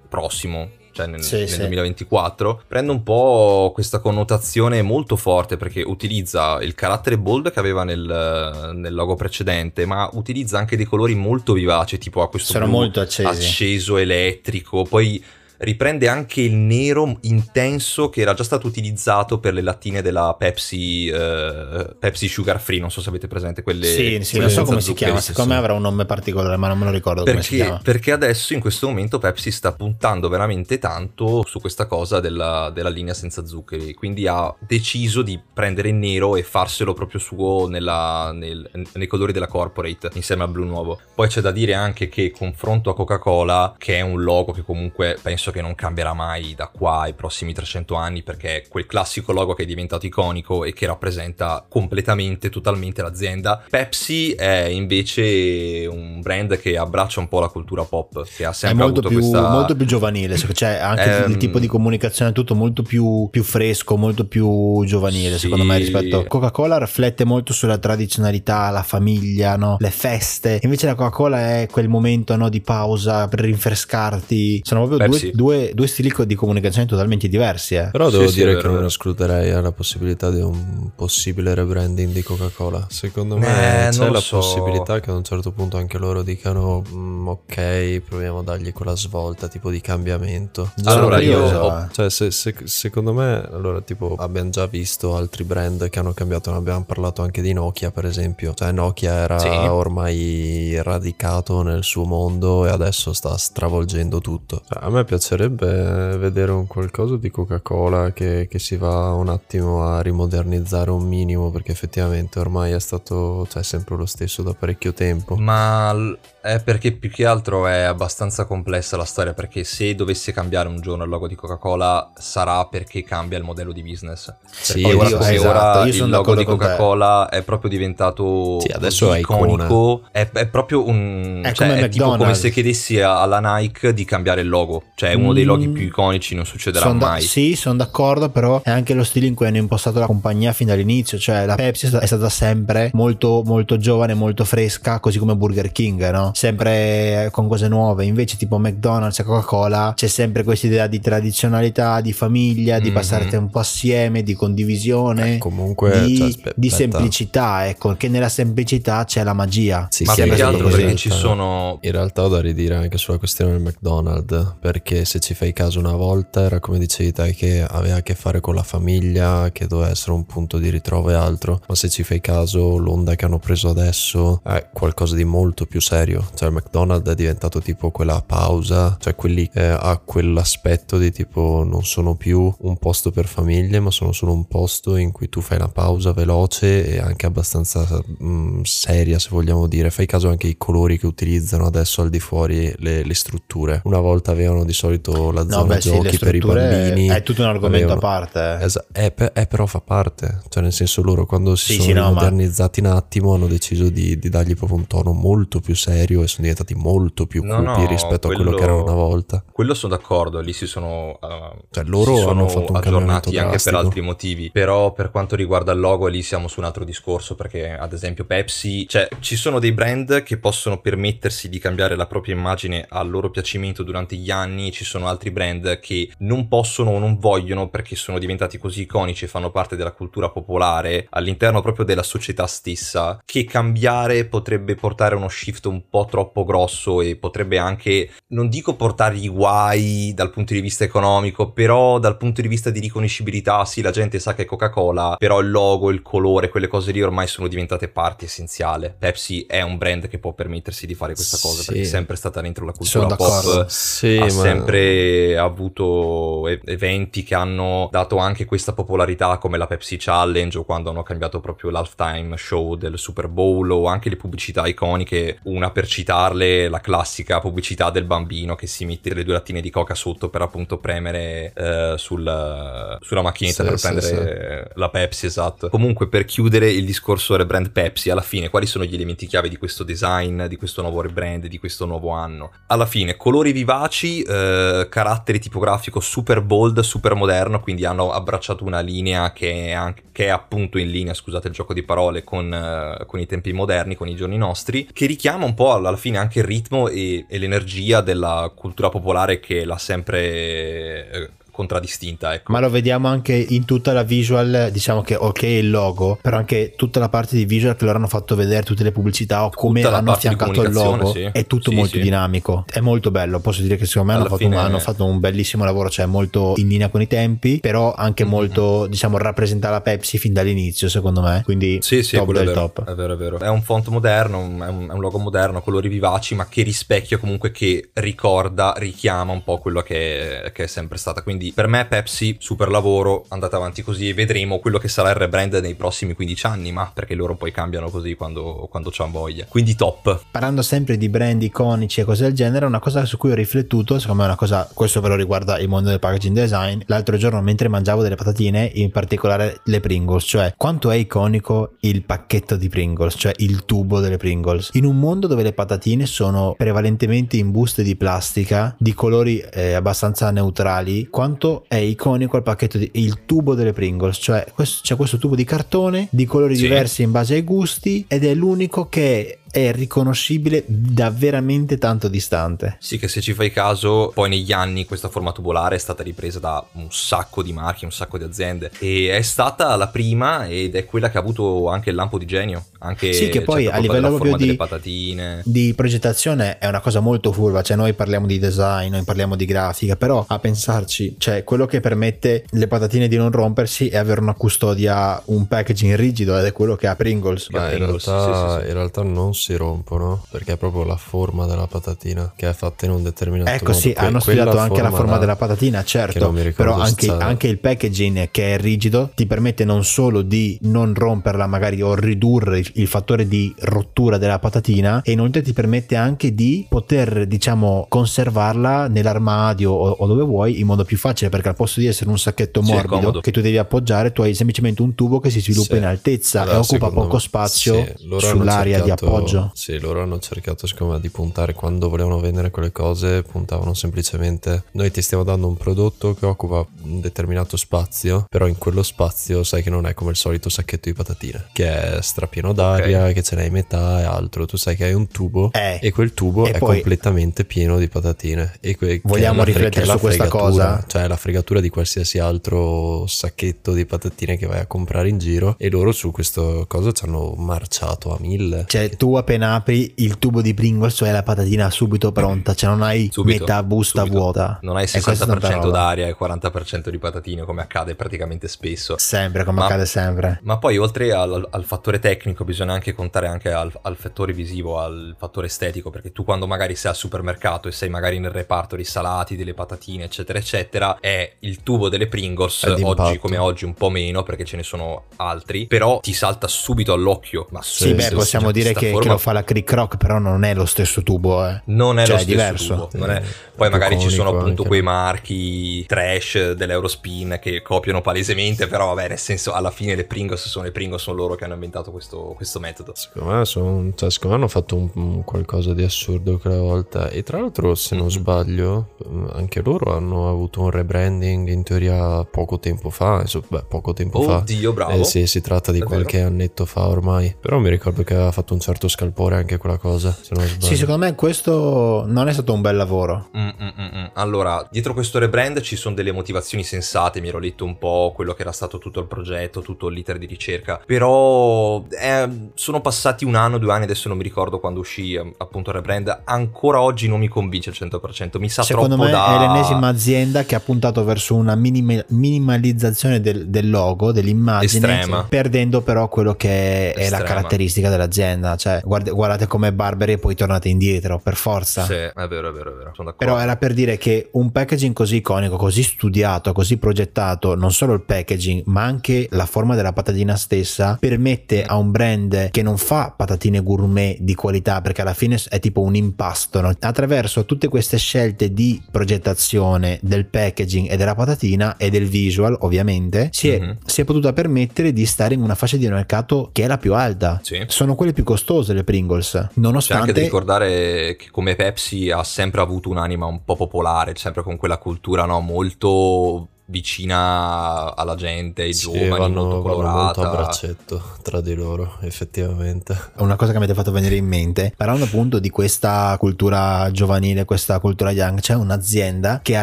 prossimo, 0.09 0.69
cioè 0.91 1.07
nel, 1.07 1.23
Sì, 1.23 1.37
nel 1.37 1.49
sì. 1.49 1.59
2024, 1.59 2.63
prende 2.67 2.91
un 2.91 3.05
po' 3.05 3.71
questa 3.73 4.01
connotazione 4.01 4.83
molto 4.83 5.15
forte 5.15 5.57
perché 5.57 5.83
utilizza 5.83 6.61
il 6.61 6.75
carattere 6.75 7.19
bold 7.19 7.53
che 7.53 7.61
aveva 7.61 7.85
nel, 7.85 8.73
nel 8.75 8.95
logo 8.95 9.15
precedente, 9.15 9.87
ma 9.87 10.11
utilizza 10.15 10.59
anche 10.59 10.77
dei 10.77 10.87
colori 10.87 11.15
molto 11.15 11.53
vivaci, 11.53 11.99
tipo 11.99 12.23
ha 12.23 12.29
questo 12.29 12.53
Sono 12.55 12.67
molto 12.67 12.99
accesi. 13.01 13.29
acceso 13.29 13.97
elettrico, 13.97 14.83
poi 14.83 15.23
riprende 15.61 16.09
anche 16.09 16.41
il 16.41 16.55
nero 16.55 17.19
intenso 17.23 18.09
che 18.09 18.23
era 18.23 18.35
già 18.35 18.45
stato 18.45 18.67
utilizzato 18.67 19.39
per 19.41 19.53
le 19.55 19.61
lattine 19.63 20.01
della 20.03 20.35
Pepsi, 20.39 21.07
eh, 21.07 21.95
Pepsi 21.99 22.29
Sugar 22.29 22.61
Free, 22.61 22.81
non 22.81 22.91
so 22.91 23.01
se 23.01 23.09
avete 23.11 23.27
presente 23.29 23.63
quelle 23.63 23.87
Sì, 23.87 24.19
sì, 24.23 24.37
quelle 24.37 24.47
non 24.47 24.55
so 24.55 24.65
come 24.65 24.81
si 24.81 24.95
chiama, 24.95 25.21
secondo 25.21 25.53
me 25.53 25.59
avrà 25.59 25.73
un 25.75 25.83
nome 25.83 26.05
particolare, 26.07 26.57
ma 26.57 26.69
non 26.69 26.79
me 26.79 26.87
lo 26.87 26.91
ricordo 26.91 27.25
come 27.25 27.43
si 27.43 27.51
Perché, 27.51 27.65
chiama. 27.65 27.81
perché 27.83 28.13
adesso 28.13 28.55
in 28.55 28.61
questo 28.61 28.89
momento 28.89 29.19
Pepsi 29.19 29.51
sta 29.51 29.73
puntando 29.73 30.29
veramente 30.29 30.79
tanto 30.79 31.45
su 31.47 31.61
questa 31.61 31.87
cosa 31.87 32.21
della, 32.21 32.71
della 32.75 32.89
linea 32.89 33.15
senza 33.15 33.45
zuccheri, 33.45 33.93
quindi 33.95 34.27
ha 34.27 34.55
deciso 34.61 35.23
di 35.23 35.39
prendere 35.53 35.89
il 35.91 35.95
nero 35.95 36.37
e 36.37 36.43
farselo 36.43 36.95
proprio 36.95 37.21
suo 37.21 37.69
nella- 37.69 38.33
nel- 38.33 38.69
nei 38.95 39.07
colori 39.07 39.33
della 39.33 39.47
corporate 39.47 40.09
insieme 40.15 40.45
al 40.45 40.51
blu 40.51 40.65
nuovo. 40.65 40.99
Poi 41.15 41.29
c'è 41.29 41.41
da 41.41 41.51
dire 41.51 41.75
anche 41.75 42.09
che 42.09 42.31
confronto 42.31 42.91
a 42.91 42.95
Coca-Cola, 42.95 43.75
che 43.77 43.97
è 43.97 44.01
un 44.01 44.23
logo 44.23 44.53
che 44.53 44.63
comunque 44.63 45.19
penso 45.21 45.50
che 45.51 45.61
non 45.63 45.75
cambierà 45.75 46.13
mai 46.15 46.55
da 46.55 46.67
qua 46.69 47.03
ai 47.03 47.15
prossimi 47.15 47.53
300 47.53 47.95
anni, 47.95 48.23
perché 48.23 48.57
è 48.57 48.69
quel 48.69 48.87
classico 48.87 49.33
logo 49.33 49.55
che 49.55 49.63
è 49.63 49.67
diventato 49.67 50.07
iconico 50.07 50.65
e 50.65 50.73
che 50.73 50.87
rappresenta 50.87 51.65
completamente, 51.69 52.51
totalmente 52.51 53.03
l'azienda. 53.03 53.63
Pepsi 53.69 54.33
è 54.33 54.65
invece 54.71 55.87
un 55.91 56.21
brand 56.21 56.59
che 56.59 56.77
abbraccia 56.77 57.21
un 57.21 57.29
po' 57.29 57.41
la 57.41 57.49
cultura 57.49 57.85
pop, 57.85 58.25
che 58.37 58.45
ha 58.45 58.51
È 58.51 58.55
sempre 58.55 58.85
molto 58.85 59.01
avuto 59.01 59.09
più, 59.15 59.19
questa... 59.19 59.49
molto 59.51 59.77
più 59.77 59.87
giovanile, 59.87 60.37
cioè 60.37 60.71
anche 60.71 61.03
il- 61.09 61.09
il 61.31 61.33
Ehm, 61.33 61.39
tipo 61.39 61.59
di 61.59 61.67
comunicazione 61.67 62.31
è 62.31 62.35
tutto 62.35 62.55
molto 62.55 62.83
più, 62.83 63.29
più 63.31 63.43
fresco, 63.43 63.97
molto 63.97 64.27
più 64.27 64.85
giovanile 64.85 65.35
Sì. 65.35 65.41
secondo 65.41 65.65
me 65.65 65.79
rispetto 65.79 66.19
a 66.19 66.27
Coca-Cola 66.27 66.79
riflette 66.79 67.25
molto 67.25 67.53
sulla 67.53 67.79
tradizionalità, 67.79 68.71
la 68.71 68.83
famiglia, 68.83 69.57
no? 69.57 69.77
le 69.79 69.91
feste, 69.91 70.59
invece 70.63 70.87
la 70.87 70.95
Coca-Cola 70.95 71.61
è 71.61 71.69
quel 71.71 71.89
momento 71.89 72.37
no, 72.37 72.49
di 72.49 72.61
pausa 72.61 73.29
per 73.29 73.41
rinfrescarti, 73.41 74.61
sono 74.65 74.87
proprio 74.87 75.09
Pepsi. 75.09 75.27
due, 75.27 75.37
due 75.41 75.87
stili 75.87 76.13
di 76.27 76.35
comunicazione 76.35 76.87
totalmente 76.87 77.29
diversi. 77.29 77.75
Eh. 77.77 77.89
Però 77.91 78.11
devo 78.11 78.27
Sì, 78.27 78.33
sì, 78.33 78.39
dire 78.39 78.53
è 78.53 78.57
che 78.57 78.63
vero, 78.63 78.75
non 78.75 78.85
escluderei 78.85 79.51
eh, 79.51 79.61
la 79.61 79.73
possibilità 79.73 80.31
di 80.31 80.41
un 80.41 80.91
possibile 80.95 81.55
rebranding 81.55 82.13
di 82.13 82.23
Coca-Cola. 82.23 82.87
Secondo 82.91 83.37
me 83.37 83.87
Eh, 83.87 83.91
c'è 83.91 84.09
la 84.09 84.21
so. 84.21 84.37
possibilità 84.39 85.01
che 85.01 85.11
ad 85.11 85.17
un 85.17 85.25
certo 85.25 85.53
punto 85.53 85.77
anche 85.77 85.99
loro 85.99 86.23
dicano 86.23 86.83
"Mm, 86.93 87.29
ok, 87.29 88.01
proviamo 88.09 88.39
a 88.41 88.43
dargli 88.43 88.73
quella 88.73 88.97
svolta 88.97 89.49
tipo 89.49 89.71
di 89.71 89.81
cambiamento. 89.81 90.73
Allora, 90.85 91.17
perché- 91.17 91.31
io- 91.31 91.49
so, 91.49 91.89
Cioè, 91.93 92.11
se- 92.11 92.31
se- 92.31 92.55
secondo 92.65 93.13
me, 93.13 93.49
allora, 93.53 93.81
tipo, 93.81 94.15
abbiamo 94.19 94.51
già 94.51 94.67
visto 94.67 95.17
altri 95.17 95.45
brand 95.45 95.89
che 95.89 95.99
hanno 95.99 96.13
cambiato. 96.13 96.53
Abbiamo 96.53 96.85
parlato 96.85 97.23
anche 97.23 97.41
di 97.43 97.53
Nokia, 97.53 97.91
per 97.91 98.05
esempio. 98.05 98.53
Cioè, 98.55 98.73
Nokia 98.73 99.13
era 99.15 99.39
Sì. 99.39 99.49
ormai 99.49 100.81
radicato 100.83 101.63
nel 101.63 101.85
suo 101.85 102.05
mondo 102.05 102.67
e 102.67 102.71
adesso 102.71 103.13
sta 103.13 103.37
stravolgendo 103.37 104.21
tutto. 104.21 104.63
Cioè, 104.69 104.83
a 104.85 104.91
me 104.91 105.05
piacerebbe 105.31 106.17
vedere 106.19 106.51
un 106.51 106.67
qualcosa 106.67 107.17
di 107.17 107.31
Coca-Cola 107.31 108.13
che, 108.13 108.49
che 108.51 108.59
si 108.59 108.77
va 108.77 109.13
un 109.13 109.29
attimo 109.29 109.85
a 109.85 110.03
rimodernizzare 110.03 110.91
un 110.91 111.07
minimo, 111.07 111.51
perché 111.51 111.71
effettivamente 111.71 112.41
ormai 112.41 112.73
è 112.73 112.81
stato 112.81 113.47
cioè, 113.49 113.63
sempre 113.63 113.97
lo 113.97 114.07
stesso 114.07 114.43
da 114.43 114.55
parecchio 114.55 114.93
tempo. 114.93 115.37
Ma 115.37 115.95
è 116.43 116.63
perché 116.63 116.93
più 116.93 117.11
che 117.11 117.27
altro 117.27 117.67
è 117.67 117.81
abbastanza 117.83 118.45
complessa 118.47 118.97
la 118.97 119.05
storia, 119.05 119.35
perché 119.35 119.63
se 119.65 119.95
dovesse 119.95 120.33
cambiare 120.33 120.69
un 120.69 120.81
giorno 120.81 121.05
il 121.05 121.11
logo 121.11 121.29
di 121.29 121.35
Coca-Cola 121.35 122.13
sarà 122.17 122.65
perché 122.67 123.03
cambia 123.05 123.37
il 123.37 123.45
modello 123.45 123.73
di 123.73 123.83
business. 123.83 124.33
Sì, 124.51 124.81
Perché 124.81 124.97
ora 124.97 125.09
io- 125.09 125.19
come 125.19 125.35
esatto, 125.35 125.49
ora 125.79 125.85
il 125.87 126.09
logo 126.09 126.35
di. 126.35 126.45
Coca-Cola 126.45 127.29
è 127.29 127.43
proprio 127.43 127.69
diventato 127.71 128.59
Sì, 128.61 128.71
adesso 128.73 129.07
così 129.07 129.19
è 129.19 129.21
iconico, 129.21 130.03
è, 130.11 130.29
è 130.33 130.47
proprio 130.49 130.87
un 130.87 131.41
È 131.45 131.53
cioè, 131.53 131.69
come 131.69 131.81
è 131.81 131.89
tipo 131.89 132.17
come 132.17 132.35
se 132.35 132.51
chiedessi 132.51 133.01
alla 133.01 133.41
Nike 133.41 133.93
di 133.93 134.05
cambiare 134.05 134.41
il 134.41 134.49
logo, 134.49 134.85
cioè 134.95 135.11
è 135.11 135.15
uno 135.15 135.33
dei 135.33 135.45
Mm. 135.45 135.47
loghi 135.47 135.69
più 135.69 135.85
iconici, 135.85 136.35
non 136.35 136.47
succederà 136.47 136.87
Son 136.87 136.99
da- 136.99 137.07
mai. 137.07 137.23
sì, 137.23 137.55
sono 137.55 137.77
d'accordo, 137.77 138.31
però 138.31 138.63
è 138.63 138.71
anche 138.71 138.95
lo 138.95 139.05
stile 139.05 139.27
in 139.27 139.35
cui 139.35 139.47
hanno 139.47 139.57
impostato 139.59 139.99
la 139.99 140.07
compagnia 140.07 140.53
fin 140.53 140.67
dall'inizio. 140.69 141.19
Cioè, 141.19 141.45
la 141.47 141.55
Pepsi 141.55 141.87
è 141.87 142.07
stata 142.07 142.29
sempre 142.29 142.91
molto, 142.95 143.43
molto 143.45 143.77
giovane, 143.77 144.15
molto 144.15 144.45
fresca, 144.45 145.01
così 145.01 145.19
come 145.19 145.35
Burger 145.37 145.71
King, 145.73 146.11
no? 146.11 146.30
Sempre 146.35 147.29
con 147.33 147.49
cose 147.49 147.69
nuove. 147.69 148.05
Invece, 148.05 148.37
tipo 148.37 148.59
McDonald's 148.59 149.19
e 149.19 149.23
Coca-Cola, 149.25 149.93
c'è 149.97 150.07
sempre 150.09 150.43
questa 150.45 150.67
idea 150.67 150.87
di 150.87 151.01
tradizionalità, 151.01 152.01
di 152.01 152.13
famiglia, 152.13 152.79
di 152.79 152.89
Mhm. 152.89 152.95
passare 152.95 153.27
tempo 153.27 153.59
assieme, 153.59 154.23
di 154.23 154.35
condivisione. 154.35 155.35
Eh, 155.37 155.39
comunque, 155.39 156.01
di, 156.07 156.17
cioè, 156.17 156.53
di 156.57 156.71
semplicità, 156.71 157.67
ecco, 157.69 157.95
che 157.97 158.09
nella 158.09 158.29
semplicità 158.29 159.05
c'è 159.05 159.23
la 159.23 159.33
magia. 159.33 159.87
Sì, 159.91 160.05
Ma 160.05 160.15
sì, 160.15 160.23
più 160.23 160.33
che 160.35 160.43
altro 160.43 160.65
perché 160.69 160.81
realtà- 160.83 160.97
ci 160.99 161.11
sono 161.11 161.79
In 161.83 161.93
realtà 161.93 162.25
ho 162.25 162.29
da 162.29 162.41
ridire 162.41 162.75
anche 162.75 162.99
sulla 162.99 163.19
questione 163.19 163.53
del 163.53 163.61
McDonald's, 163.63 164.55
perché 164.61 165.05
se 165.05 165.21
ci 165.21 165.35
fai 165.35 165.53
caso 165.53 165.79
una 165.79 165.95
volta 165.95 166.43
era 166.43 166.61
come 166.61 166.79
dicevi 166.79 167.13
te 167.13 167.35
che 167.35 167.65
aveva 167.69 167.97
a 167.97 168.03
che 168.03 168.15
fare 168.15 168.41
con 168.41 168.55
la 168.55 168.63
famiglia, 168.63 169.51
che 169.53 169.67
doveva 169.67 169.91
essere 169.91 170.13
un 170.13 170.25
punto 170.27 170.59
di 170.59 170.69
ritrovo 170.71 171.11
e 171.11 171.15
altro, 171.15 171.61
ma 171.69 171.75
se 171.75 171.89
ci 171.89 172.03
fai 172.03 172.21
caso 172.21 172.77
l'onda 172.77 173.15
che 173.15 173.25
hanno 173.25 173.39
preso 173.39 173.69
adesso 173.69 174.41
è 174.45 174.69
qualcosa 174.73 175.15
di 175.15 175.25
molto 175.25 175.67
più 175.67 175.81
serio, 175.81 176.20
cioè 176.35 176.49
il 176.49 176.55
McDonald's 176.55 177.09
è 177.11 177.15
diventato 177.15 177.61
tipo 177.61 177.91
quella 177.91 178.23
pausa, 178.25 178.97
cioè 179.01 179.15
quelli 179.15 179.49
eh, 179.55 179.65
ha 179.79 179.99
quell'aspetto 179.99 180.99
di 180.99 181.11
tipo 181.13 181.65
non 181.67 181.85
sono 181.85 182.15
più 182.15 182.53
un 182.61 182.77
posto 182.79 183.11
per 183.11 183.27
famiglie, 183.27 183.81
ma 183.81 183.91
sono 183.91 184.13
solo 184.13 184.33
un 184.33 184.47
posto 184.47 184.97
in 184.97 185.13
cui 185.13 185.29
tu 185.29 185.41
fai 185.41 185.57
una 185.59 185.69
pausa 185.69 186.13
veloce 186.13 186.87
e 186.87 186.99
anche 186.99 187.27
abbastanza 187.27 187.87
mm, 188.23 188.63
seria 188.63 189.19
se 189.19 189.29
vogliamo 189.31 189.67
dire, 189.67 189.91
fai 189.91 190.07
caso 190.07 190.29
anche 190.29 190.47
ai 190.47 190.57
colori 190.57 190.99
che 190.99 191.07
utilizzano 191.07 191.67
adesso 191.67 192.03
al 192.03 192.11
di 192.11 192.21
fuori 192.21 192.73
le, 192.79 193.05
le 193.05 193.15
strutture. 193.15 193.81
Una 193.85 194.01
volta 194.01 194.31
avevano 194.33 194.65
di 194.65 194.73
solito 194.73 195.31
la 195.31 195.43
No, 195.45 195.51
zona 195.51 195.75
beh, 195.75 195.81
sì, 195.81 195.91
giochi 195.91 196.19
per 196.19 196.35
i 196.35 196.39
bambini. 196.39 197.09
è 197.09 197.23
tutto 197.23 197.43
un 197.43 197.49
argomento 197.49 197.93
avevano- 197.93 197.99
a 198.07 198.21
parte. 198.21 198.39
eh. 198.61 198.65
Esa- 198.65 198.85
è, 198.93 199.11
pe- 199.13 199.33
è 199.33 199.47
però 199.47 199.67
fa 199.67 199.81
parte, 199.81 200.41
cioè 200.49 200.63
nel 200.63 200.73
senso 200.73 201.03
loro 201.03 201.27
quando 201.27 201.57
si 201.57 201.67
Sì, 201.73 201.75
sono 201.75 201.87
sì, 201.89 201.93
no, 201.93 202.03
ma- 202.03 202.11
modernizzati 202.11 202.81
un 202.81 202.87
attimo 202.87 203.35
hanno 203.35 203.47
deciso 203.47 203.89
di, 203.89 204.19
di 204.19 204.29
dargli 204.29 204.55
proprio 204.55 204.79
un 204.79 204.87
tono 204.87 205.13
molto 205.13 205.61
più 205.61 205.75
serio 205.75 206.10
e 206.23 206.27
sono 206.27 206.43
diventati 206.49 206.75
molto 206.75 207.27
più 207.27 207.43
No, 207.45 207.57
cupi 207.57 207.83
no, 207.83 207.87
rispetto 207.87 208.27
a 208.29 208.35
quello 208.35 208.43
quello- 208.43 208.57
che 208.57 208.63
erano 208.63 208.83
una 208.83 208.93
volta. 208.95 209.45
Quello 209.53 209.75
sono 209.75 209.95
d'accordo, 209.95 210.41
lì 210.41 210.53
si 210.53 210.67
sono, 210.67 211.19
uh, 211.21 211.57
Cioè, 211.71 211.85
loro 211.85 212.15
si 212.15 212.21
sono 212.23 212.31
hanno 212.31 212.49
fatto 212.49 212.71
un 212.73 212.77
aggiornati 212.77 213.39
anche 213.39 213.59
per 213.63 213.75
altri 213.75 214.01
motivi. 214.01 214.51
Però 214.51 214.93
per 214.93 215.11
quanto 215.11 215.37
riguarda 215.37 215.73
il 215.73 215.81
logo, 215.81 216.07
lì 216.07 216.23
siamo 216.23 216.49
su 216.49 216.61
un 216.61 216.67
altro 216.67 216.85
discorso. 216.85 217.35
Perché, 217.35 217.73
ad 217.73 217.93
esempio, 217.93 218.25
Pepsi, 218.25 218.87
cioè, 218.89 219.09
ci 219.21 219.37
sono 219.37 219.59
dei 219.59 219.73
brand 219.73 220.23
che 220.23 220.39
possono 220.39 220.81
permettersi 220.81 221.49
di 221.49 221.59
cambiare 221.59 221.97
la 221.97 222.07
propria 222.07 222.35
immagine 222.35 222.87
al 222.89 223.09
loro 223.11 223.31
piacimento 223.31 223.83
durante 223.83 224.17
gli 224.17 224.31
anni. 224.31 224.73
Ci 224.73 224.85
sono 224.85 225.07
altri 225.09 225.31
brand 225.31 225.79
che 225.81 226.11
non 226.19 226.49
possono 226.49 226.91
o 226.91 226.99
non 226.99 227.19
vogliono 227.19 227.69
perché 227.69 227.97
sono 227.97 228.19
diventati 228.19 228.59
così 228.59 228.83
iconici 228.83 229.25
e 229.25 229.29
fanno 229.29 229.51
parte 229.51 229.77
della 229.77 229.93
cultura 229.93 230.31
popolare 230.31 231.07
all'interno 231.11 231.61
proprio 231.61 231.85
della 231.85 232.03
società 232.03 232.47
stessa. 232.47 233.21
Che 233.25 233.45
cambiare 233.45 234.25
potrebbe 234.25 234.75
portare 234.75 235.15
a 235.15 235.19
uno 235.19 235.29
shift 235.29 235.67
un 235.67 235.83
po' 235.89 236.00
troppo 236.05 236.45
grosso 236.45 237.01
e 237.01 237.17
potrebbe 237.17 237.59
anche, 237.59 238.11
non 238.29 238.49
dico 238.49 238.75
portargli 238.75 239.31
guai 239.31 240.13
dal 240.15 240.31
punto 240.31 240.53
di 240.55 240.61
vista 240.61 240.85
economico, 240.85 241.51
però 241.53 241.99
dal 241.99 242.17
punto 242.17 242.41
di 242.43 242.49
vista 242.49 242.71
di 242.71 242.81
riconoscibilità, 242.81 243.65
sì, 243.65 243.83
la 243.83 243.91
gente 243.91 244.19
sa 244.19 244.35
che 244.35 244.43
è 244.43 244.45
Coca-Cola, 244.45 245.17
però 245.19 245.41
il 245.41 245.51
logo, 245.51 245.91
il 245.91 246.03
colore, 246.03 246.49
quelle 246.49 246.67
cose 246.69 246.93
lì 246.93 247.03
ormai 247.03 247.27
sono 247.27 247.49
diventate 247.49 247.89
parte 247.89 248.25
essenziale. 248.27 248.95
Pepsi 248.99 249.45
è 249.47 249.63
un 249.63 249.77
brand 249.79 250.09
che 250.09 250.19
può 250.19 250.33
permettersi 250.33 250.87
di 250.87 250.95
fare 250.95 251.15
questa 251.15 251.39
cosa 251.41 251.61
Sì. 251.61 251.67
perché 251.67 251.81
è 251.83 251.85
sempre 251.85 252.17
stata 252.17 252.41
dentro 252.41 252.65
la 252.65 252.73
Sono 252.79 253.07
cultura 253.07 253.17
d'accordo. 253.31 253.59
pop. 253.61 253.67
Sì, 253.69 254.17
ha 254.17 254.25
ma- 254.25 254.29
sempre 254.31 255.37
avuto 255.39 256.47
eventi 256.49 257.23
che 257.23 257.35
hanno 257.35 257.89
dato 257.91 258.17
anche 258.19 258.45
questa 258.45 258.73
popolarità 258.73 259.39
come 259.39 259.59
la 259.59 259.67
Pepsi 259.67 259.97
Challenge 259.99 260.59
o 260.59 260.65
quando 260.65 260.91
hanno 260.91 261.03
cambiato 261.03 261.41
proprio 261.41 261.71
l'halftime 261.71 262.37
show 262.37 262.75
del 262.77 262.99
Super 262.99 263.29
Bowl 263.29 263.71
o 263.71 263.87
anche 263.87 264.09
le 264.09 264.17
pubblicità 264.17 264.67
iconiche, 264.67 265.39
una 265.45 265.71
per 265.71 265.87
citarle 265.91 266.69
la 266.69 266.81
classica 266.81 267.41
pubblicità 267.41 267.91
del 267.91 268.05
bambino 268.05 268.55
che 268.55 268.67
si 268.67 268.85
mette 268.85 269.13
le 269.13 269.25
due 269.25 269.35
lattine 269.35 269.61
di 269.61 269.71
coca 269.71 269.95
sotto 269.95 270.31
per 270.31 270.43
appunto 270.43 270.79
premere 270.79 271.53
eh, 271.55 271.95
sul- 271.99 272.99
sulla 273.01 273.23
macchinetta 273.23 273.63
Sì, 273.65 273.69
per 273.69 273.79
sì, 273.79 273.87
prendere 273.87 274.71
la 274.77 274.89
Pepsi, 274.89 275.27
esatto. 275.27 275.69
Comunque 275.69 276.09
per 276.09 276.25
chiudere 276.25 276.71
il 276.71 276.85
discorso 276.85 277.37
rebrand 277.37 277.71
Pepsi, 277.71 278.11
alla 278.11 278.21
fine 278.23 278.49
quali 278.49 278.67
sono 278.67 278.85
gli 278.85 278.95
elementi 278.95 279.27
chiave 279.27 279.49
di 279.49 279.57
questo 279.57 279.85
design, 279.85 280.45
di 280.45 280.57
questo 280.57 280.83
nuovo 280.83 281.01
rebrand, 281.03 281.47
di 281.47 281.59
questo 281.59 281.87
nuovo 281.87 282.11
anno? 282.11 282.53
Alla 282.69 282.87
fine 282.87 283.17
colori 283.17 283.53
vivaci, 283.53 284.23
eh, 284.23 284.87
carattere 284.89 285.39
tipografico 285.39 286.01
super 286.01 286.41
bold, 286.41 286.81
super 286.81 287.15
moderno, 287.15 287.61
quindi 287.61 287.85
hanno 287.85 288.13
abbracciato 288.13 288.65
una 288.65 288.81
linea 288.81 289.33
che 289.33 289.67
è, 289.67 289.73
anche- 289.73 290.03
che 290.13 290.27
è 290.27 290.29
appunto 290.29 290.79
in 290.79 290.91
linea, 290.91 291.15
scusate 291.15 291.49
il 291.49 291.55
gioco 291.55 291.75
di 291.75 291.83
parole, 291.83 292.23
con, 292.25 292.53
eh, 292.53 293.05
con 293.07 293.21
i 293.21 293.27
tempi 293.27 293.53
moderni, 293.53 293.95
con 293.97 294.09
i 294.09 294.15
giorni 294.15 294.37
nostri, 294.37 294.89
che 294.93 295.07
richiama 295.07 295.45
un 295.45 295.55
po' 295.55 295.73
alla 295.89 295.97
fine 295.97 296.19
anche 296.19 296.41
il 296.41 296.45
ritmo 296.45 296.89
e, 296.89 297.25
e 297.29 297.39
l'energia 297.39 298.01
della 298.01 298.51
cultura 298.55 298.89
popolare 298.89 299.41
che 299.41 299.65
l'ha 299.65 299.79
sempre 299.79 301.11
eh, 301.11 301.31
contraddistinta, 301.61 302.35
ecco. 302.35 302.53
Ma 302.53 302.61
lo 302.61 302.71
vediamo 302.71 303.09
anche 303.09 303.35
in 303.35 303.65
tutta 303.65 303.93
la 303.93 304.03
visual, 304.03 304.71
diciamo 304.73 305.03
che 305.03 305.15
ok 305.15 305.43
il 305.43 305.71
logo, 305.71 306.19
però 306.21 306.37
anche 306.37 306.73
tutta 306.77 306.99
la 307.01 307.09
parte 307.09 307.37
di 307.37 307.45
visual 307.45 307.77
che 307.77 307.85
loro 307.85 307.99
hanno 307.99 308.07
fatto 308.09 308.35
vedere, 308.35 308.63
tutte 308.63 308.83
le 308.83 308.93
pubblicità 308.93 309.45
o 309.45 309.51
come 309.51 309.83
hanno 309.83 310.13
affiancato 310.13 310.63
il 310.63 310.73
logo, 310.73 311.13
sì. 311.13 311.29
è 311.33 311.47
tutto 311.47 311.71
Sì, 311.71 311.77
molto 311.77 311.97
sì. 311.97 312.01
dinamico, 312.01 312.65
è 312.71 312.81
molto 312.81 313.11
bello, 313.11 313.41
posso 313.41 313.63
dire 313.63 313.77
che 313.77 313.87
secondo 313.87 314.13
me 314.13 314.19
hanno 314.19 314.29
fatto, 314.29 314.47
un, 314.47 314.55
hanno 314.55 314.79
fatto 314.79 315.05
un 315.05 315.21
bellissimo 315.21 315.65
lavoro, 315.65 315.91
cioè 315.91 316.07
molto 316.07 316.55
in 316.57 316.69
linea 316.69 316.89
con 316.89 317.01
i 317.03 317.07
tempi, 317.07 317.61
però 317.61 317.93
anche 317.95 318.25
Mhm. 318.25 318.31
molto, 318.31 318.87
diciamo, 318.87 319.19
rappresenta 319.19 319.69
la 319.71 319.81
Pepsi 319.81 320.19
fin 320.19 320.33
dall'inizio 320.33 320.89
secondo 320.89 321.21
me, 321.21 321.43
quindi 321.45 321.79
Sì, 321.83 322.03
sì, 322.03 322.17
top 322.17 322.25
quello 322.25 322.41
è 322.41 322.45
del 322.45 322.55
vero, 322.55 322.73
top. 322.75 322.91
è 322.91 322.95
vero, 322.95 323.13
è 323.13 323.17
vero. 323.17 323.39
È 323.39 323.49
un 323.49 323.63
font 323.63 323.89
moderno, 323.89 324.39
è 324.41 324.69
un, 324.69 324.89
è 324.91 324.93
un 324.93 325.01
logo 325.01 325.19
moderno, 325.19 325.61
colori 325.61 325.89
vivaci, 325.89 326.35
ma 326.35 326.47
che 326.49 326.63
rispecchia 326.63 327.19
comunque, 327.19 327.51
che 327.51 327.91
ricorda, 327.95 328.75
richiama 328.77 329.33
un 329.33 329.43
po' 329.43 329.59
quello 329.59 329.83
che 329.83 330.43
è, 330.45 330.53
che 330.53 330.65
è 330.65 330.67
sempre 330.67 330.99
stata. 330.99 331.23
Quindi 331.23 331.50
per 331.53 331.67
me 331.67 331.87
Pepsi, 331.87 332.37
super 332.39 332.69
lavoro, 332.69 333.25
andate 333.29 333.57
avanti 333.57 333.83
così 333.83 334.09
e 334.09 334.15
vedremo 334.15 334.59
quello 334.59 334.79
che 334.79 334.89
sarà 334.89 335.11
il 335.11 335.17
rebrand 335.17 335.55
nei 335.55 335.75
prossimi 335.75 336.15
15 336.15 336.47
anni, 336.47 336.73
ma 336.73 336.91
perché 336.93 337.15
loro 337.15 337.37
poi 337.37 337.53
cambiano 337.53 337.91
così 337.91 338.15
quando, 338.15 338.67
quando 338.71 338.91
c'hanno 338.91 339.13
voglia. 339.13 339.47
Quindi 339.49 339.75
top. 339.75 340.25
Parlando 340.31 340.63
sempre 340.63 340.97
di 340.97 341.09
brand 341.09 341.43
iconici 341.43 342.01
e 342.01 342.05
cose 342.05 342.25
del 342.25 342.35
genere, 342.35 342.67
una 342.67 342.79
cosa 342.79 343.05
su 343.05 343.17
cui 343.17 343.31
ho 343.31 343.35
riflettuto, 343.35 343.99
secondo 343.99 344.23
me 344.23 344.29
è 344.29 344.31
una 344.31 344.39
cosa, 344.39 344.69
questo 344.73 345.01
però 345.01 345.15
riguarda 345.15 345.59
il 345.59 345.69
mondo 345.69 345.91
del 345.91 345.99
packaging 345.99 346.35
design, 346.35 346.81
l'altro 346.87 347.17
giorno 347.17 347.41
mentre 347.41 347.69
mangiavo 347.69 348.03
delle 348.03 348.17
patatine, 348.17 348.71
in 348.75 348.91
particolare 348.91 349.61
le 349.65 349.81
Pringles, 349.81 350.25
cioè 350.25 350.55
quanto 350.57 350.91
è 350.91 350.97
iconico 350.97 351.75
il 351.81 352.03
pacchetto 352.03 352.57
di 352.57 352.69
Pringles, 352.69 353.15
cioè 353.17 353.33
il 353.39 353.65
tubo 353.65 354.01
delle 354.01 354.17
Pringles. 354.17 354.71
In 354.75 354.85
un 354.85 354.99
mondo 354.99 355.27
dove 355.27 355.43
le 355.43 355.53
patatine 355.53 356.07
sono 356.07 356.55
prevalentemente 356.57 357.37
in 357.37 357.51
buste 357.51 357.83
di 357.83 357.97
plastica, 357.97 358.75
di 358.79 358.95
colori 358.95 359.39
eh, 359.39 359.73
abbastanza 359.73 360.31
neutrali, 360.31 361.09
quanto 361.31 361.65
è 361.69 361.77
iconico 361.77 362.37
il 362.37 362.43
pacchetto 362.43 362.77
di 362.79 362.91
il 362.95 363.21
tubo 363.25 363.55
delle 363.55 363.73
Pringles, 363.73 364.19
cioè 364.21 364.45
questo- 364.53 364.81
c'è 364.83 364.97
questo 364.97 365.17
tubo 365.19 365.37
di 365.37 365.45
cartone 365.45 366.09
di 366.11 366.25
colori 366.25 366.57
Sì. 366.57 366.63
diversi 366.63 367.03
in 367.03 367.11
base 367.13 367.35
ai 367.35 367.43
gusti 367.43 368.05
ed 368.09 368.25
è 368.25 368.35
l'unico 368.35 368.89
che 368.89 369.39
è 369.51 369.73
riconoscibile 369.73 370.65
da 370.67 371.11
veramente 371.11 371.79
tanto 371.79 372.09
distante. 372.09 372.77
Sì, 372.79 372.99
che 372.99 373.09
se 373.09 373.21
ci 373.21 373.35
fai 373.35 373.51
caso, 373.51 374.11
poi 374.15 374.29
negli 374.29 374.53
anni 374.53 374.85
questa 374.85 375.09
forma 375.09 375.33
tubolare 375.33 375.77
è 375.77 375.79
stata 375.79 376.03
ripresa 376.03 376.39
da 376.39 376.65
un 376.73 376.89
sacco 376.91 377.43
di 377.43 377.53
marchi, 377.53 377.85
un 377.85 377.93
sacco 377.93 378.19
di 378.19 378.25
aziende 378.25 378.71
e 378.79 379.11
è 379.11 379.23
stata 379.23 379.75
la 379.77 379.89
prima 379.89 380.47
ed 380.47 380.75
è 380.75 380.85
quella 380.85 381.11
che 381.11 381.19
ha 381.19 381.21
avuto 381.21 381.69
anche 381.69 381.91
il 381.91 381.97
lampo 381.97 382.19
di 382.19 382.27
genio. 382.27 382.67
Anche, 382.83 383.13
sì, 383.13 383.29
che 383.29 383.43
poi 383.43 383.67
a 383.67 383.77
livello 383.77 384.09
proprio 384.09 384.37
di, 384.37 384.57
patatine. 384.57 385.43
di 385.45 385.75
progettazione 385.75 386.59
è 386.59 386.67
una 386.67 386.81
cosa 386.81 387.01
molto 387.01 387.31
furba, 387.31 387.61
cioè 387.63 387.77
noi 387.77 387.93
parliamo 387.93 388.27
di 388.27 388.39
design, 388.39 388.93
noi 388.93 389.03
parliamo 389.03 389.37
di 389.37 389.45
grafica, 389.45 389.97
però 389.97 390.25
a 390.27 390.39
pensarci, 390.39 391.17
cioè 391.19 391.45
quello 391.45 391.67
che 391.67 391.81
permette 391.81 392.45
le 392.49 392.67
patatine 392.69 393.07
di 393.07 393.17
non 393.17 393.31
rompersi 393.31 393.89
è 393.89 393.99
avere 393.99 394.21
una 394.21 394.35
custodia, 394.35 395.21
un 395.27 395.47
packaging 395.47 395.95
rigido 395.95 396.39
ed 396.39 396.47
è 396.47 396.53
quello 396.53 396.77
che 396.77 396.87
ha 396.87 396.97
Pringles. 396.97 397.49
Ma 397.51 397.71
in, 397.73 397.79
realtà, 397.79 398.59
sì, 398.59 398.63
sì, 398.63 398.69
in 398.69 398.75
realtà 398.75 399.03
non 399.03 399.35
si 399.41 399.57
rompono 399.57 400.23
perché 400.31 400.53
è 400.53 400.57
proprio 400.59 400.85
la 400.85 400.97
forma 400.97 401.47
della 401.47 401.67
patatina 401.67 402.33
che 402.37 402.49
è 402.49 402.53
fatta 402.53 402.85
in 402.85 402.93
un 402.93 403.03
determinato 403.03 403.51
ecco, 403.51 403.65
modo. 403.65 403.79
Ecco 403.79 403.81
sì, 403.81 403.95
que- 403.95 404.07
hanno 404.07 404.21
studiato 404.21 404.59
anche 404.59 404.83
la 404.83 404.91
forma 404.91 405.17
della 405.17 405.37
patatina, 405.37 405.83
certo, 405.83 406.31
però 406.55 406.79
anche, 406.79 407.11
anche, 407.11 407.47
il 407.49 407.59
packaging 407.59 408.31
che 408.31 408.55
è 408.55 408.59
rigido 408.59 409.11
ti 409.15 409.27
permette 409.27 409.65
non 409.65 409.83
solo 409.85 410.21
di 410.21 410.59
non 410.63 410.93
romperla 410.95 411.47
magari 411.47 411.81
o 411.81 411.95
ridurre 411.95 412.63
il, 412.75 412.87
fattore 412.87 413.27
di 413.27 413.55
rottura 413.61 414.19
della 414.19 414.39
patatina 414.39 415.01
e 415.03 415.13
inoltre 415.13 415.41
ti 415.41 415.55
permette 415.55 415.97
anche 415.97 416.35
di 416.35 416.67
poter 416.69 417.27
diciamo 417.27 417.87
conservarla 417.89 418.89
nell'armadio 418.89 419.73
o, 419.73 419.91
o 419.91 420.07
dove 420.07 420.23
vuoi 420.23 420.61
in 420.61 420.67
modo 420.67 420.85
più 420.85 420.99
facile 420.99 421.31
perché 421.31 421.49
al 421.49 421.57
posto 421.57 421.81
di 421.81 421.87
essere 421.87 422.11
un 422.11 422.19
sacchetto 422.19 422.61
morbido 422.61 423.15
sì, 423.15 423.21
che 423.21 423.31
tu 423.31 423.41
devi 423.41 423.57
appoggiare 423.57 424.13
tu 424.13 424.21
hai 424.23 424.35
semplicemente 424.35 424.83
un 424.83 424.95
tubo 424.95 425.19
che 425.19 425.31
si 425.31 425.41
sviluppa 425.41 425.75
sì. 425.75 425.79
in 425.79 425.85
altezza 425.85 426.43
allora, 426.43 426.57
e 426.57 426.61
occupa 426.61 426.91
poco 426.91 427.19
spazio 427.19 427.87
sì, 427.97 428.07
sull'area 428.19 428.81
di 428.81 428.91
appoggio 428.91 429.30
sì 429.55 429.79
loro 429.79 430.03
hanno 430.03 430.19
cercato 430.19 430.67
secondo 430.67 430.95
me 430.95 431.01
di 431.01 431.09
puntare 431.09 431.55
quando 431.55 431.89
volevano 431.89 432.21
vendere 432.21 432.51
quelle 432.51 432.73
cose 432.73 433.23
puntavano 433.23 433.75
semplicemente 433.75 434.65
noi 434.73 434.91
ti 434.91 435.03
stiamo 435.03 435.25
dando 435.25 435.47
un 435.47 435.57
prodotto 435.57 436.15
che 436.15 436.27
occupa 436.27 436.65
un 436.83 437.01
determinato 437.01 437.57
spazio 437.57 438.27
però 438.29 438.47
in 438.47 438.59
quello 438.59 438.83
spazio 438.83 439.43
sai 439.45 439.63
che 439.63 439.71
non 439.71 439.87
è 439.87 439.95
come 439.95 440.11
il 440.11 440.17
solito 440.17 440.49
sacchetto 440.49 440.89
di 440.89 440.95
patatine 440.95 441.49
che 441.53 441.97
è 441.97 442.03
strapieno 442.03 442.53
d'aria 442.53 443.01
okay. 443.01 443.15
che 443.15 443.23
ce 443.23 443.37
n'hai 443.37 443.51
metà 443.51 444.01
e 444.01 444.05
altro. 444.05 444.47
Tu 444.47 444.57
sai 444.57 444.77
che 444.77 444.85
hai 444.85 444.93
un 444.93 445.09
tubo 445.09 445.51
eh, 445.53 445.79
e 445.81 445.93
quel 445.93 446.15
tubo 446.15 446.47
e 446.47 446.53
è 446.53 446.59
poi, 446.59 446.75
completamente 446.75 447.45
pieno 447.45 447.79
di 447.79 447.89
patatine 447.89 448.55
e 448.61 448.77
que- 448.77 449.01
vogliamo 449.05 449.43
riflettere 449.43 449.87
su 449.87 449.99
questa 449.99 450.29
cosa? 450.29 450.85
Cioè 450.87 451.07
la 451.07 451.17
fregatura 451.17 451.61
di 451.61 451.69
qualsiasi 451.69 452.19
altro 452.19 453.07
sacchetto 453.07 453.73
di 453.73 453.85
patatine 453.87 454.37
che 454.37 454.47
vai 454.47 454.61
a 454.61 454.67
comprare 454.67 455.09
in 455.09 455.19
giro 455.19 455.55
e 455.59 455.71
loro 455.71 455.93
su 455.93 456.11
questo 456.11 456.65
cosa 456.69 456.93
ci 456.93 457.05
hanno 457.05 457.35
marciato 457.37 458.15
a 458.15 458.19
mille. 458.21 458.65
Cioè 458.67 458.97
tu 458.97 459.15
appena 459.21 459.55
apri 459.55 459.93
il 459.97 460.19
tubo 460.19 460.43
di 460.43 460.55
Pringles 460.55 461.01
e 461.03 461.11
la 461.13 461.23
patatina 461.23 461.71
subito 461.71 462.13
pronta 462.13 462.55
cioè 462.55 462.71
non 462.71 462.83
hai 462.83 463.09
subito, 463.11 463.41
metà 463.41 463.63
busta 463.63 464.03
subito. 464.03 464.19
vuota. 464.19 464.59
Non 464.63 464.77
hai 464.77 464.85
60% 464.85 465.71
d'aria 465.71 466.07
e 466.07 466.17
40% 466.19 466.89
di 466.89 466.99
patatine 466.99 467.43
come 467.45 467.63
accade 467.63 467.95
praticamente 467.95 468.49
spesso. 468.49 468.97
Sempre 468.99 469.45
come 469.45 469.61
ma, 469.61 469.67
accade 469.67 469.87
sempre. 469.87 470.41
ma 470.43 470.59
poi 470.59 470.79
oltre 470.79 471.13
al, 471.13 471.47
al, 471.51 471.65
fattore 471.65 471.99
tecnico 471.99 472.45
bisogna 472.45 472.73
anche 472.73 472.93
contare 472.93 473.29
anche 473.29 473.51
al, 473.53 473.73
al 473.83 473.97
fattore 473.97 474.33
visivo 474.33 474.81
al 474.81 475.15
fattore 475.19 475.47
estetico 475.47 475.91
perché 475.91 476.13
tu 476.13 476.25
quando 476.25 476.47
magari 476.47 476.75
sei 476.75 476.91
al 476.91 476.97
supermercato 476.97 477.69
e 477.69 477.73
sei 477.73 477.89
magari 477.89 478.19
nel 478.19 478.31
reparto 478.31 478.77
dei 478.77 478.85
salati 478.85 479.37
delle 479.37 479.55
patatine 479.55 480.05
eccetera 480.05 480.39
eccetera 480.39 480.99
è 481.01 481.37
il 481.41 481.63
tubo 481.63 481.89
delle 481.89 482.09
Pringles 482.09 482.63
oggi 482.83 483.19
come 483.19 483.37
oggi 483.37 483.65
un 483.65 483.75
po' 483.75 483.91
meno 483.91 484.23
perché 484.23 484.45
ce 484.45 484.57
ne 484.57 484.63
sono 484.63 485.05
altri 485.17 485.67
però 485.67 486.01
ti 486.01 486.13
salta 486.13 486.49
subito 486.49 486.93
all'occhio. 486.93 487.47
Ma 487.51 487.61
sì 487.63 487.95
beh 487.95 488.11
possiamo 488.11 488.51
dire 488.51 488.73
che, 488.73 488.97
che, 488.99 489.09
lo 489.13 489.19
fa 489.19 489.33
la 489.33 489.45
Crick 489.45 489.73
Rock 489.73 489.97
però 489.97 490.19
non 490.19 490.45
è 490.45 490.55
lo 490.55 490.65
stesso 490.65 491.03
tubo 491.03 491.47
eh. 491.47 491.63
non 491.67 491.99
è 491.99 492.05
cioè, 492.05 492.17
lo 492.17 492.23
stesso 492.23 492.37
diverso. 492.37 492.89
tubo 492.91 493.07
non 493.07 493.17
è... 493.17 493.23
poi 493.55 493.71
magari 493.71 493.99
ci 493.99 494.09
sono 494.09 494.31
appunto 494.31 494.65
quei 494.65 494.83
marchi 494.83 495.85
trash 495.87 496.53
dell'Eurospin 496.53 497.39
che 497.41 497.63
copiano 497.63 498.01
palesemente 498.01 498.67
però 498.67 498.95
vabbè 498.95 499.09
nel 499.09 499.19
senso 499.19 499.53
alla 499.53 499.71
fine 499.71 499.95
le 499.95 500.05
Pringles 500.05 500.47
sono 500.47 500.65
le 500.65 500.73
Pringles 500.73 501.03
sono 501.03 501.17
loro 501.17 501.35
che 501.35 501.45
hanno 501.45 501.55
inventato 501.55 501.91
questo, 501.91 502.33
questo 502.37 502.61
metodo 502.61 502.93
secondo 502.95 503.33
me, 503.33 503.45
sono, 503.45 503.93
cioè, 503.95 504.11
secondo 504.11 504.37
me 504.37 504.43
hanno 504.43 504.51
fatto 504.51 504.77
un, 504.77 504.91
un 504.95 505.25
qualcosa 505.25 505.75
di 505.75 505.83
assurdo 505.83 506.39
quella 506.39 506.61
volta 506.61 507.09
e 507.09 507.23
tra 507.23 507.41
l'altro 507.41 507.75
se 507.75 507.95
non 507.95 508.07
mm-hmm. 508.07 508.15
sbaglio 508.15 508.89
anche 509.33 509.61
loro 509.63 509.95
hanno 509.95 510.29
avuto 510.29 510.63
un 510.63 510.71
rebranding 510.71 511.49
in 511.49 511.63
teoria 511.63 512.25
poco 512.25 512.59
tempo 512.59 512.91
fa 512.91 513.25
beh, 513.49 513.65
poco 513.69 513.93
tempo 513.93 514.19
Oddio, 514.19 514.31
fa 514.31 514.37
Oddio 514.39 514.73
bravo 514.73 515.01
eh, 515.01 515.05
sì 515.05 515.27
si 515.27 515.41
tratta 515.41 515.73
di 515.73 515.81
È 515.81 515.85
qualche 515.85 516.19
vero. 516.19 516.29
annetto 516.29 516.65
fa 516.65 516.87
ormai 516.87 517.35
però 517.39 517.59
mi 517.59 517.69
ricordo 517.69 518.03
che 518.03 518.15
aveva 518.15 518.33
fatto 518.33 518.55
un 518.55 518.61
certo 518.61 518.89
scalpore 519.01 519.37
anche 519.37 519.57
quella 519.57 519.79
cosa 519.79 520.15
se 520.21 520.35
non 520.35 520.45
sbaglio 520.47 520.67
sì 520.67 520.77
secondo 520.77 521.07
me 521.07 521.15
questo 521.15 522.05
non 522.07 522.29
è 522.29 522.33
stato 522.33 522.53
un 522.53 522.61
bel 522.61 522.77
lavoro 522.77 523.29
Mm-mm-mm. 523.35 524.11
allora 524.15 524.67
dietro 524.71 524.93
questo 524.93 525.19
rebrand 525.19 525.61
ci 525.63 525.77
sono 525.77 525.95
delle 525.95 526.13
motivazioni 526.13 526.63
sensate 526.63 527.21
mi 527.21 527.29
ero 527.29 527.39
letto 527.39 527.65
un 527.65 527.79
po' 527.79 528.13
quello 528.15 528.35
che 528.35 528.43
era 528.43 528.53
stato 528.53 528.79
tutto 528.79 529.01
il 529.01 529.07
progetto 529.07 529.63
tutto 529.63 529.89
l'iter 529.89 530.19
di 530.19 530.27
ricerca 530.27 530.81
però 530.85 531.83
eh, 531.89 532.51
sono 532.55 532.81
passati 532.81 533.25
un 533.25 533.35
anno 533.35 533.57
due 533.57 533.73
anni 533.73 533.85
adesso 533.85 534.09
non 534.09 534.19
mi 534.19 534.23
ricordo 534.23 534.61
quando 534.61 534.81
uscì 534.81 535.17
appunto 535.17 535.71
il 535.71 535.77
rebrand 535.77 536.23
ancora 536.25 536.83
oggi 536.83 537.09
non 537.09 537.21
mi 537.21 537.29
convince 537.29 537.71
al 537.71 537.77
100% 537.79 538.39
mi 538.39 538.51
sa 538.51 538.63
secondo 538.63 538.97
troppo 538.97 539.05
me 539.05 539.11
da... 539.11 539.35
è 539.35 539.39
l'ennesima 539.39 539.89
azienda 539.89 540.45
che 540.45 540.55
ha 540.55 540.61
puntato 540.61 541.05
verso 541.05 541.35
una 541.35 541.55
minima, 541.55 542.03
minimalizzazione 542.09 543.21
del, 543.21 543.49
del, 543.49 543.71
logo 543.71 544.13
dell'immagine 544.13 544.99
Estrema. 545.01 545.25
perdendo 545.25 545.81
però 545.81 546.09
quello 546.09 546.35
che 546.35 546.93
è 546.93 546.99
Estrema. 546.99 547.19
la 547.19 547.25
caratteristica 547.25 547.89
dell'azienda 547.89 548.57
cioè 548.57 548.81
guarda, 548.91 549.13
guardate 549.13 549.47
come 549.47 549.73
Barberi 549.73 550.13
e 550.13 550.19
poi 550.19 550.35
tornate 550.35 550.69
indietro 550.69 551.21
per 551.23 551.37
forza 551.37 551.85
sì 551.85 551.95
è 551.95 552.13
vero 552.29 552.49
è 552.49 552.53
vero 552.53 552.73
è 552.73 552.77
vero 552.77 552.91
sono 552.93 553.15
però 553.17 553.39
era 553.39 553.57
per 553.57 553.73
dire 553.73 553.97
che 553.97 554.31
un 554.33 554.51
packaging 554.51 554.93
così 554.93 555.17
iconico 555.17 555.57
così 555.57 555.85
studiato 555.85 556.53
così 556.53 556.77
progettato 556.77 557.55
non 557.55 557.71
solo 557.71 557.95
il 557.95 558.03
packaging 558.03 558.63
ma 558.67 558.83
anche 558.83 559.29
la 559.31 559.47
forma 559.47 559.77
della 559.77 559.93
patatina 559.93 560.35
stessa 560.35 560.97
permette 560.99 561.63
a 561.63 561.77
un 561.77 561.93
brand 561.93 562.51
che 562.51 562.63
non 562.63 562.77
fa 562.77 563.15
patatine 563.17 563.63
gourmet 563.63 564.19
di 564.19 564.35
qualità 564.35 564.81
perché 564.81 565.03
alla 565.03 565.15
fine 565.15 565.39
è 565.49 565.61
tipo 565.61 565.83
un 565.83 565.95
impasto 565.95 566.61
no? 566.61 566.75
attraverso 566.81 567.45
tutte 567.45 567.69
queste 567.69 567.97
scelte 567.97 568.53
di 568.53 568.83
progettazione 568.91 570.01
del 570.03 570.27
packaging 570.27 570.91
e 570.91 570.97
della 570.97 571.15
patatina 571.15 571.77
e 571.77 571.91
del 571.91 572.09
visual 572.09 572.57
ovviamente 572.61 573.29
si 573.31 573.51
è, 573.51 573.61
mm-hmm. 573.61 573.73
si 573.87 574.01
è 574.01 574.05
potuta 574.05 574.33
permettere 574.33 574.93
di 574.93 575.07
stare 575.07 575.35
in 575.35 575.43
una 575.43 575.55
fascia 575.55 575.77
di 575.77 575.89
mercato 575.89 576.51
che 576.53 576.65
è 576.65 576.67
la 576.67 576.79
più 576.79 576.95
alta 576.95 577.39
sì. 577.43 577.63
sono 577.69 577.95
quelle 577.95 578.13
più 578.13 578.25
costose 578.25 578.79
le 578.81 578.85
Pringles. 578.85 579.49
Nonostante 579.55 580.03
c'è 580.03 580.09
anche 580.09 580.13
da 580.13 580.21
ricordare 580.21 581.17
che 581.17 581.31
come 581.31 581.55
Pepsi 581.55 582.11
ha 582.11 582.25
sempre 582.25 582.61
avuto 582.61 582.89
un'anima 582.89 583.27
un 583.27 583.45
po' 583.45 583.57
popolare 583.57 584.15
sempre 584.17 584.43
con 584.43 584.57
quella 584.57 584.79
cultura 584.79 585.25
no, 585.25 585.41
molto 585.41 586.49
vicina 586.71 587.95
alla 587.95 588.15
gente, 588.15 588.63
ai 588.63 588.73
sì, 588.73 588.85
giovani, 588.85 589.09
vanno, 589.09 589.43
molto 589.43 589.63
colorata. 589.63 589.95
molto 589.97 590.23
a 590.23 590.31
braccetto 590.31 591.03
tra 591.23 591.41
di 591.41 591.55
loro, 591.55 591.97
effettivamente. 592.01 592.97
Una 593.17 593.37
cosa 593.37 593.53
che 593.53 593.59
mi 593.59 593.65
avete 593.65 593.79
fatto 593.79 593.93
venire 593.93 594.15
in 594.17 594.27
mente, 594.27 594.73
parlando 594.77 595.05
appunto 595.05 595.39
di 595.39 595.51
questa 595.51 596.17
cultura 596.19 596.91
giovanile, 596.93 597.45
questa 597.45 597.79
cultura 597.81 598.13
young, 598.13 598.41
c'è 598.41 598.55
un'azienda 598.55 599.41
che 599.43 599.57
ha 599.57 599.63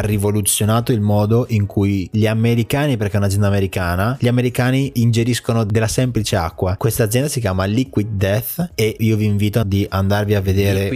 rivoluzionato 0.00 0.92
il 0.92 1.00
modo 1.00 1.46
in 1.48 1.66
cui 1.66 2.08
gli 2.12 2.26
americani, 2.26 2.96
perché 2.96 3.14
è 3.14 3.18
un'azienda 3.18 3.46
americana, 3.46 4.16
gli 4.20 4.28
americani 4.28 4.92
ingeriscono 4.96 5.64
della 5.64 5.88
semplice 5.88 6.36
acqua. 6.36 6.76
Questa 6.76 7.04
azienda 7.04 7.28
si 7.28 7.40
chiama 7.40 7.64
Liquid 7.64 8.08
Death 8.10 8.70
e 8.74 8.96
io 8.98 9.16
vi 9.16 9.24
invito 9.24 9.64
di 9.64 9.86
andarvi 9.88 10.34
a 10.34 10.40
vedere 10.40 10.88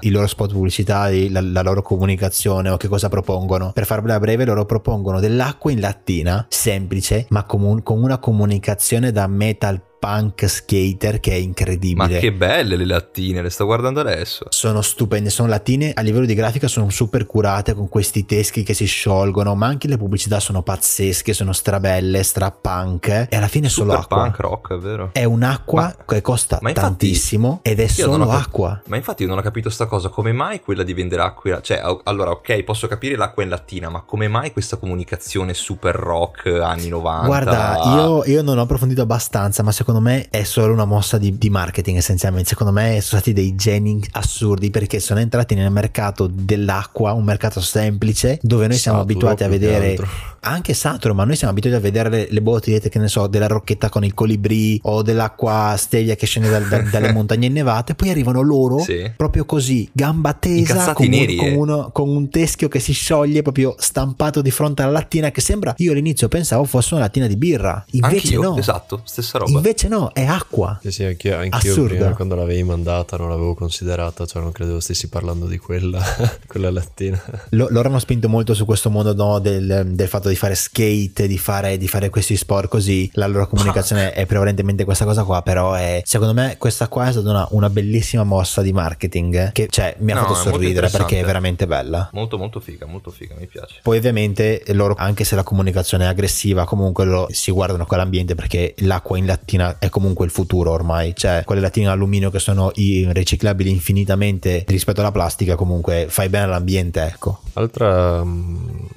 i 0.00 0.10
loro 0.10 0.26
spot 0.26 0.52
pubblicitari, 0.52 1.30
la, 1.30 1.40
la 1.40 1.62
loro 1.62 1.82
comunicazione 1.82 2.68
o 2.70 2.76
che 2.76 2.88
cosa 2.88 3.08
propongono. 3.08 3.72
Per 3.72 3.86
farvela 3.86 4.18
breve, 4.18 4.44
loro 4.44 4.64
propongono 4.64 5.20
dell'acqua 5.28 5.70
in 5.70 5.80
lattina, 5.80 6.46
semplice, 6.48 7.26
ma 7.28 7.44
con, 7.44 7.82
con 7.82 8.02
una 8.02 8.18
comunicazione 8.18 9.12
da 9.12 9.26
metal 9.26 9.87
punk 9.98 10.48
skater 10.48 11.20
che 11.20 11.32
è 11.32 11.36
incredibile. 11.36 12.14
Ma 12.14 12.18
che 12.18 12.32
belle 12.32 12.76
le 12.76 12.86
lattine, 12.86 13.42
le 13.42 13.50
sto 13.50 13.64
guardando 13.64 14.00
adesso. 14.00 14.46
Sono 14.48 14.80
stupende, 14.80 15.30
sono 15.30 15.48
lattine 15.48 15.92
a 15.94 16.00
livello 16.02 16.26
di 16.26 16.34
grafica 16.34 16.68
sono 16.68 16.88
super 16.90 17.26
curate 17.26 17.74
con 17.74 17.88
questi 17.88 18.24
teschi 18.24 18.62
che 18.62 18.74
si 18.74 18.86
sciolgono, 18.86 19.54
ma 19.54 19.66
anche 19.66 19.88
le 19.88 19.96
pubblicità 19.96 20.40
sono 20.40 20.62
pazzesche, 20.62 21.32
sono 21.32 21.52
strabelle, 21.52 22.22
strapunk 22.22 23.08
e 23.28 23.36
alla 23.36 23.48
fine 23.48 23.66
è 23.66 23.70
solo 23.70 23.92
acqua. 23.94 24.22
punk 24.22 24.38
rock, 24.38 24.74
è 24.74 24.78
vero. 24.78 25.10
È 25.12 25.24
un'acqua 25.24 25.82
ma, 25.82 26.04
che 26.04 26.20
costa 26.20 26.58
infatti, 26.60 26.80
tantissimo 26.80 27.60
ed 27.62 27.80
è 27.80 27.86
solo 27.88 28.26
cap- 28.26 28.40
acqua. 28.40 28.82
Ma 28.86 28.96
infatti 28.96 29.22
io 29.22 29.28
non 29.28 29.38
ho 29.38 29.42
capito 29.42 29.70
sta 29.70 29.86
cosa, 29.86 30.08
come 30.08 30.32
mai 30.32 30.60
quella 30.60 30.82
di 30.82 30.94
vendere 30.94 31.22
acqua, 31.22 31.60
cioè 31.60 31.82
allora 32.04 32.30
ok, 32.30 32.62
posso 32.62 32.86
capire 32.86 33.16
l'acqua 33.16 33.42
in 33.42 33.48
lattina, 33.48 33.88
ma 33.88 34.02
come 34.02 34.28
mai 34.28 34.52
questa 34.52 34.76
comunicazione 34.76 35.54
super 35.54 35.94
rock 35.94 36.46
anni 36.46 36.88
90? 36.88 37.26
Guarda, 37.26 37.80
io, 37.94 38.24
io 38.24 38.42
non 38.42 38.58
ho 38.58 38.62
approfondito 38.62 39.02
abbastanza, 39.02 39.62
ma 39.62 39.72
secondo 39.72 39.87
secondo 39.88 40.00
me 40.06 40.26
è 40.28 40.42
solo 40.42 40.74
una 40.74 40.84
mossa 40.84 41.16
di, 41.16 41.38
di 41.38 41.48
marketing 41.48 41.96
essenzialmente. 41.96 42.50
Secondo 42.50 42.74
me 42.74 43.00
sono 43.00 43.20
stati 43.22 43.32
dei 43.32 43.54
geni 43.54 43.98
assurdi 44.12 44.68
perché 44.70 45.00
sono 45.00 45.18
entrati 45.20 45.54
nel 45.54 45.70
mercato 45.70 46.28
dell'acqua, 46.30 47.12
un 47.12 47.24
mercato 47.24 47.62
semplice 47.62 48.38
dove 48.42 48.66
noi 48.66 48.76
siamo 48.76 48.98
Saturo, 48.98 49.12
abituati 49.14 49.44
a 49.44 49.48
vedere 49.48 49.96
anche 50.40 50.72
saturo, 50.74 51.14
ma 51.14 51.24
noi 51.24 51.36
siamo 51.36 51.52
abituati 51.52 51.76
a 51.76 51.80
vedere 51.80 52.08
le, 52.08 52.26
le 52.30 52.42
bottigliette, 52.42 52.88
che 52.88 52.98
ne 52.98 53.08
so, 53.08 53.26
della 53.26 53.46
rocchetta 53.46 53.88
con 53.88 54.04
il 54.04 54.14
colibrì 54.14 54.78
o 54.84 55.02
dell'acqua 55.02 55.74
stevia 55.76 56.14
che 56.14 56.26
scende 56.26 56.48
dal- 56.50 56.68
da- 56.68 56.82
dalle 56.82 57.12
montagne 57.14 57.46
innevate. 57.46 57.94
Poi 57.94 58.10
arrivano 58.10 58.40
loro 58.42 58.78
Sì. 58.78 59.10
proprio 59.16 59.44
così, 59.44 59.88
gamba 59.92 60.34
tesa, 60.34 60.92
con 60.92 61.06
un, 61.06 61.10
neri, 61.12 61.36
con 61.36 61.48
eh. 61.48 61.54
uno- 61.54 61.90
con 61.92 62.08
un 62.08 62.28
teschio 62.28 62.68
che 62.68 62.78
si 62.78 62.92
scioglie 62.92 63.42
proprio 63.42 63.74
stampato 63.78 64.42
di 64.42 64.50
fronte 64.50 64.82
alla 64.82 64.92
lattina 64.92 65.30
che 65.30 65.40
sembra, 65.40 65.74
io 65.78 65.92
all'inizio 65.92 66.28
pensavo 66.28 66.64
fosse 66.64 66.94
una 66.94 67.04
lattina 67.04 67.26
di 67.26 67.36
birra, 67.36 67.84
invece 67.92 68.34
Anch'io, 68.34 68.42
no. 68.42 68.56
esatto, 68.58 69.00
stessa 69.04 69.38
roba. 69.38 69.50
Invece 69.50 69.77
no, 69.86 70.10
è 70.12 70.24
acqua. 70.24 70.76
Sì, 70.82 70.90
sì, 70.90 71.04
anch'io, 71.04 71.36
anch'io 71.36 71.70
Assurdo. 71.70 71.94
prima 71.94 72.10
quando 72.14 72.34
l'avevi 72.34 72.64
mandata 72.64 73.16
non 73.16 73.28
l'avevo 73.28 73.54
considerata, 73.54 74.26
cioè 74.26 74.42
non 74.42 74.50
credevo 74.50 74.80
stessi 74.80 75.08
parlando 75.08 75.46
di 75.46 75.58
quella, 75.58 76.02
quella 76.48 76.70
lattina. 76.72 77.22
Lo- 77.50 77.68
loro 77.70 77.88
hanno 77.88 78.00
spinto 78.00 78.28
molto 78.28 78.54
su 78.54 78.64
questo 78.64 78.90
mondo 78.90 79.14
no, 79.14 79.38
del, 79.38 79.90
del 79.92 80.08
fatto 80.08 80.28
di 80.28 80.34
fare 80.34 80.56
skate, 80.56 81.28
di 81.28 81.38
fare, 81.38 81.76
di 81.76 81.86
fare 81.86 82.08
questi 82.08 82.36
sport 82.36 82.68
così. 82.68 83.08
La 83.14 83.28
loro 83.28 83.46
comunicazione 83.46 84.12
è 84.12 84.26
prevalentemente 84.26 84.84
questa 84.84 85.04
cosa 85.04 85.22
qua, 85.22 85.42
però 85.42 85.74
è, 85.74 86.02
secondo 86.04 86.32
me 86.34 86.56
questa 86.58 86.88
qua 86.88 87.06
è 87.08 87.12
stata 87.12 87.28
una, 87.28 87.46
una 87.50 87.70
bellissima 87.70 88.24
mossa 88.24 88.62
di 88.62 88.72
marketing 88.72 89.52
che 89.52 89.68
cioè, 89.70 89.94
mi 89.98 90.12
ha 90.12 90.14
No, 90.14 90.22
fatto 90.22 90.34
sorridere 90.34 90.88
perché 90.88 91.20
è 91.20 91.24
veramente 91.24 91.66
bella. 91.66 92.08
Molto 92.12 92.38
molto 92.38 92.58
figa, 92.60 92.86
molto 92.86 93.10
figa, 93.10 93.34
mi 93.38 93.46
piace. 93.46 93.80
Poi 93.82 93.98
ovviamente 93.98 94.62
loro, 94.68 94.94
anche 94.96 95.24
se 95.24 95.34
la 95.34 95.42
comunicazione 95.42 96.04
è 96.04 96.08
aggressiva, 96.08 96.64
comunque 96.64 97.04
loro 97.04 97.26
si 97.30 97.50
guardano 97.50 97.84
con 97.84 97.98
l'ambiente 97.98 98.34
perché 98.34 98.74
l'acqua 98.78 99.18
in 99.18 99.26
lattina 99.26 99.67
è 99.78 99.88
comunque 99.90 100.24
il 100.24 100.30
futuro 100.30 100.70
ormai. 100.70 101.14
Cioè, 101.14 101.42
quelle 101.44 101.60
lattine 101.60 101.86
in 101.86 101.92
alluminio 101.92 102.30
che 102.30 102.38
sono 102.38 102.72
riciclabili 102.74 103.70
infinitamente 103.70 104.64
rispetto 104.68 105.00
alla 105.00 105.12
plastica, 105.12 105.54
comunque 105.56 106.06
fai 106.08 106.28
bene 106.28 106.44
all'ambiente, 106.44 107.02
ecco. 107.02 107.40
Altra, 107.54 108.24
mm, 108.24 108.56